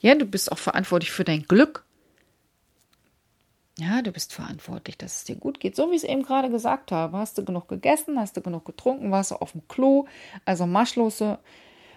Ja, 0.00 0.14
du 0.14 0.26
bist 0.26 0.50
auch 0.50 0.58
verantwortlich 0.58 1.12
für 1.12 1.24
dein 1.24 1.42
Glück. 1.42 1.84
Ja, 3.78 4.02
du 4.02 4.12
bist 4.12 4.34
verantwortlich, 4.34 4.98
dass 4.98 5.18
es 5.18 5.24
dir 5.24 5.36
gut 5.36 5.58
geht. 5.58 5.76
So 5.76 5.90
wie 5.90 5.96
ich 5.96 6.02
es 6.02 6.08
eben 6.08 6.22
gerade 6.22 6.50
gesagt 6.50 6.92
habe. 6.92 7.16
Hast 7.16 7.38
du 7.38 7.44
genug 7.44 7.68
gegessen? 7.68 8.18
Hast 8.18 8.36
du 8.36 8.42
genug 8.42 8.64
getrunken? 8.64 9.10
Warst 9.10 9.30
du 9.30 9.36
auf 9.36 9.52
dem 9.52 9.66
Klo? 9.66 10.06
Also 10.44 10.66
maschlose, 10.66 11.38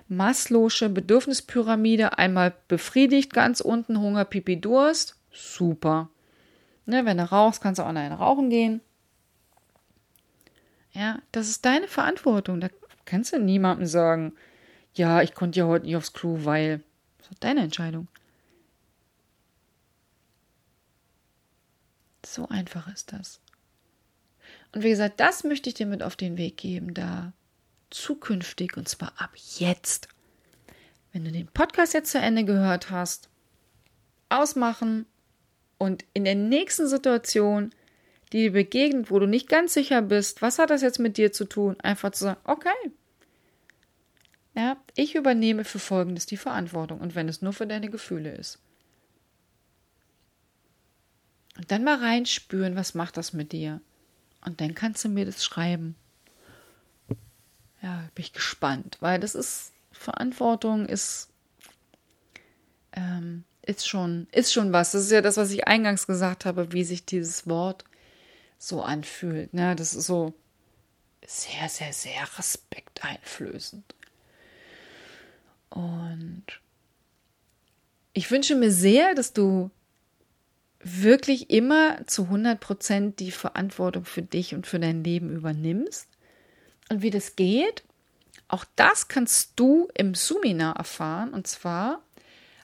masslose 0.07 0.89
Bedürfnispyramide 0.89 2.17
einmal 2.17 2.53
befriedigt, 2.67 3.33
ganz 3.33 3.61
unten 3.61 3.99
Hunger, 3.99 4.25
Pipi, 4.25 4.59
Durst. 4.59 5.15
Super. 5.31 6.09
Ne, 6.85 7.05
wenn 7.05 7.17
du 7.17 7.31
rauchst, 7.31 7.61
kannst 7.61 7.79
du 7.79 7.83
auch 7.83 7.89
eine 7.89 8.15
rauchen 8.15 8.49
gehen. 8.49 8.81
Ja, 10.93 11.19
das 11.31 11.49
ist 11.49 11.65
deine 11.65 11.87
Verantwortung. 11.87 12.61
Da 12.61 12.69
kannst 13.05 13.33
du 13.33 13.39
niemandem 13.39 13.87
sagen, 13.87 14.33
ja, 14.93 15.21
ich 15.21 15.33
konnte 15.33 15.59
ja 15.59 15.65
heute 15.65 15.85
nicht 15.85 15.95
aufs 15.95 16.13
Klo, 16.13 16.45
weil. 16.45 16.81
Das 17.17 17.31
ist 17.31 17.43
deine 17.43 17.61
Entscheidung. 17.61 18.07
So 22.25 22.47
einfach 22.47 22.87
ist 22.93 23.11
das. 23.11 23.41
Und 24.73 24.83
wie 24.83 24.89
gesagt, 24.89 25.19
das 25.19 25.43
möchte 25.43 25.69
ich 25.69 25.75
dir 25.75 25.85
mit 25.85 26.03
auf 26.03 26.15
den 26.15 26.37
Weg 26.37 26.57
geben, 26.57 26.93
da 26.93 27.33
zukünftig, 27.89 28.77
und 28.77 28.87
zwar 28.89 29.13
ab 29.17 29.31
jetzt, 29.57 30.07
wenn 31.11 31.25
du 31.25 31.31
den 31.31 31.47
Podcast 31.47 31.93
jetzt 31.93 32.11
zu 32.11 32.19
Ende 32.19 32.43
gehört 32.43 32.89
hast, 32.89 33.29
ausmachen 34.29 35.05
und 35.77 36.03
in 36.13 36.25
der 36.25 36.35
nächsten 36.35 36.87
Situation 36.87 37.71
die 38.31 38.43
dir 38.43 38.51
begegnet, 38.51 39.11
wo 39.11 39.19
du 39.19 39.27
nicht 39.27 39.47
ganz 39.47 39.73
sicher 39.73 40.01
bist, 40.01 40.41
was 40.41 40.59
hat 40.59 40.69
das 40.69 40.81
jetzt 40.81 40.99
mit 40.99 41.17
dir 41.17 41.31
zu 41.31 41.45
tun, 41.45 41.79
einfach 41.79 42.11
zu 42.11 42.25
sagen, 42.25 42.41
okay. 42.43 42.91
Ja, 44.55 44.77
ich 44.95 45.15
übernehme 45.15 45.63
für 45.63 45.79
Folgendes 45.79 46.25
die 46.25 46.37
Verantwortung 46.37 46.99
und 46.99 47.15
wenn 47.15 47.29
es 47.29 47.41
nur 47.41 47.53
für 47.53 47.67
deine 47.67 47.89
Gefühle 47.89 48.35
ist. 48.35 48.59
Und 51.57 51.71
dann 51.71 51.83
mal 51.83 51.97
reinspüren, 51.97 52.75
was 52.75 52.93
macht 52.93 53.17
das 53.17 53.31
mit 53.31 53.51
dir. 53.51 53.81
Und 54.45 54.59
dann 54.61 54.75
kannst 54.75 55.03
du 55.03 55.09
mir 55.09 55.25
das 55.25 55.43
schreiben. 55.43 55.95
Ja, 57.85 58.09
bin 58.15 58.25
ich 58.25 58.33
gespannt, 58.33 58.97
weil 58.99 59.19
das 59.19 59.35
ist, 59.35 59.71
Verantwortung 59.91 60.87
ist, 60.87 61.29
ähm, 62.93 63.43
ist 63.61 63.87
schon, 63.87 64.25
ist 64.31 64.51
schon 64.51 64.73
was. 64.73 64.93
Das 64.93 65.03
ist 65.03 65.11
ja 65.11 65.21
das, 65.21 65.37
was 65.37 65.51
ich 65.51 65.67
eingangs 65.67 66.07
gesagt 66.07 66.45
habe, 66.45 66.71
wie 66.71 66.83
sich 66.83 67.05
dieses 67.05 67.47
Wort 67.47 67.85
so 68.57 68.81
anfühlt. 68.81 69.53
Ne? 69.53 69.75
Das 69.75 69.93
ist 69.93 70.07
so 70.07 70.33
sehr, 71.27 71.69
sehr, 71.69 71.93
sehr 71.93 72.27
respekteinflößend. 72.39 73.83
Und 75.69 76.45
ich 78.13 78.31
wünsche 78.31 78.55
mir 78.55 78.71
sehr, 78.71 79.13
dass 79.13 79.31
du 79.31 79.69
wirklich 80.79 81.51
immer 81.51 82.03
zu 82.07 82.23
100 82.23 82.59
Prozent 82.59 83.19
die 83.19 83.31
Verantwortung 83.31 84.05
für 84.05 84.23
dich 84.23 84.55
und 84.55 84.65
für 84.65 84.79
dein 84.79 85.03
Leben 85.03 85.29
übernimmst. 85.29 86.07
Und 86.89 87.01
wie 87.01 87.09
das 87.09 87.35
geht, 87.35 87.83
auch 88.47 88.65
das 88.75 89.07
kannst 89.07 89.53
du 89.55 89.87
im 89.95 90.13
Seminar 90.13 90.75
erfahren. 90.75 91.33
Und 91.33 91.47
zwar 91.47 92.01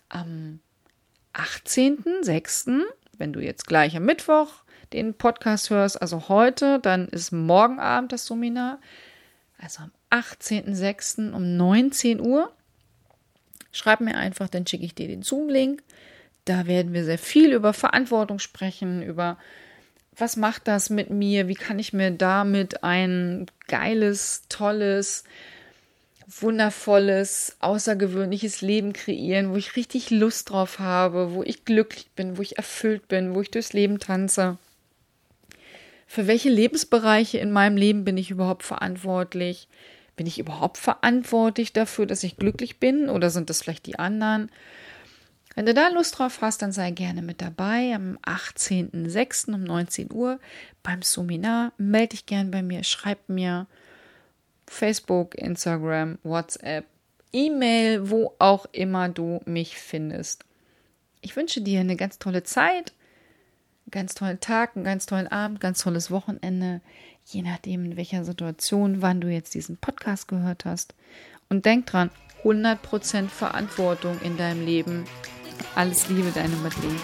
am 0.10 0.60
18.06., 1.34 2.84
wenn 3.18 3.34
du 3.34 3.40
jetzt 3.40 3.68
gleich 3.68 3.96
am 3.96 4.06
Mittwoch 4.06 4.64
den 4.94 5.14
Podcast 5.14 5.70
hörst, 5.70 6.02
also 6.02 6.28
heute, 6.28 6.80
dann 6.80 7.08
ist 7.08 7.32
morgen 7.32 7.80
Abend 7.80 8.12
das 8.12 8.26
Seminar, 8.26 8.80
also 9.58 9.84
am 9.84 9.92
18.06. 10.10 11.32
um 11.32 11.56
19 11.56 12.20
Uhr. 12.20 12.52
Schreib 13.72 14.02
mir 14.02 14.18
einfach, 14.18 14.50
dann 14.50 14.68
schicke 14.68 14.84
ich 14.84 14.96
dir 14.96 15.08
den 15.08 15.22
Zoom-Link. 15.24 15.82
Da 16.46 16.68
werden 16.68 16.94
wir 16.94 17.06
sehr 17.06 17.20
viel 17.20 17.54
über 17.54 17.74
Verantwortung 17.74 18.40
sprechen, 18.40 19.02
über 19.02 19.38
was 20.16 20.36
macht 20.36 20.68
das 20.68 20.90
mit 20.90 21.10
mir, 21.10 21.48
wie 21.48 21.56
kann 21.56 21.80
ich 21.80 21.94
mir 21.94 22.12
damit 22.12 22.84
ein 22.84 23.46
geiles, 23.68 24.44
tolles, 24.50 25.24
wundervolles, 26.28 27.58
außergewöhnliches 27.60 28.62
Leben 28.62 28.94
kreieren, 28.94 29.52
wo 29.52 29.56
ich 29.56 29.76
richtig 29.76 30.10
Lust 30.10 30.50
drauf 30.50 30.80
habe, 30.80 31.34
wo 31.34 31.44
ich 31.44 31.66
glücklich 31.66 32.08
bin, 32.16 32.38
wo 32.38 32.42
ich 32.42 32.58
erfüllt 32.58 33.08
bin, 33.08 33.36
wo 33.36 33.42
ich 33.42 33.52
durchs 33.52 33.74
Leben 33.74 34.00
tanze. 34.00 34.58
Für 36.08 36.28
welche 36.28 36.50
Lebensbereiche 36.50 37.38
in 37.38 37.52
meinem 37.52 37.78
Leben 37.78 38.04
bin 38.04 38.18
ich 38.18 38.32
überhaupt 38.32 38.64
verantwortlich? 38.64 39.68
Bin 40.18 40.28
ich 40.28 40.40
überhaupt 40.40 40.78
verantwortlich 40.78 41.74
dafür, 41.74 42.06
dass 42.06 42.24
ich 42.24 42.38
glücklich 42.38 42.80
bin 42.80 43.10
oder 43.10 43.30
sind 43.30 43.50
das 43.50 43.62
vielleicht 43.62 43.86
die 43.86 43.98
anderen? 43.98 44.52
Wenn 45.56 45.66
du 45.66 45.74
da 45.74 45.90
Lust 45.90 46.18
drauf 46.18 46.40
hast, 46.42 46.62
dann 46.62 46.72
sei 46.72 46.92
gerne 46.92 47.22
mit 47.22 47.42
dabei 47.42 47.94
am 47.94 48.18
18.06. 48.26 49.54
um 49.54 49.64
19 49.64 50.12
Uhr 50.14 50.40
beim 50.82 51.02
Seminar. 51.02 51.74
Melde 51.78 52.10
dich 52.10 52.26
gern 52.26 52.52
bei 52.52 52.62
mir, 52.62 52.84
schreib 52.84 53.28
mir 53.28 53.68
Facebook, 54.66 55.36
Instagram, 55.36 56.20
WhatsApp, 56.24 56.86
E-Mail, 57.34 58.10
wo 58.10 58.34
auch 58.40 58.66
immer 58.72 59.10
du 59.10 59.42
mich 59.46 59.78
findest. 59.78 60.46
Ich 61.20 61.36
wünsche 61.36 61.62
dir 61.62 61.82
eine 61.82 61.98
ganz 61.98 62.18
tolle 62.18 62.44
Zeit, 62.44 62.94
einen 63.86 63.92
ganz 63.92 64.16
tollen 64.16 64.40
Tag, 64.40 64.76
einen 64.76 64.86
ganz 64.86 65.06
tollen 65.06 65.28
Abend, 65.28 65.60
ganz 65.60 65.82
tolles 65.82 66.12
Wochenende, 66.12 66.80
je 67.26 67.42
nachdem 67.42 67.84
in 67.84 67.98
welcher 67.98 68.24
Situation, 68.24 69.02
wann 69.02 69.20
du 69.20 69.28
jetzt 69.28 69.54
diesen 69.54 69.78
Podcast 69.78 70.30
gehört 70.30 70.64
hast. 70.64 70.96
Und 71.50 71.66
denk 71.66 71.86
dran, 71.88 72.10
100% 72.44 73.28
Verantwortung 73.28 74.20
in 74.22 74.38
deinem 74.38 74.66
Leben. 74.66 75.06
Alles 75.76 76.08
Liebe, 76.10 76.32
deine 76.32 76.56
Madeleine. 76.58 77.00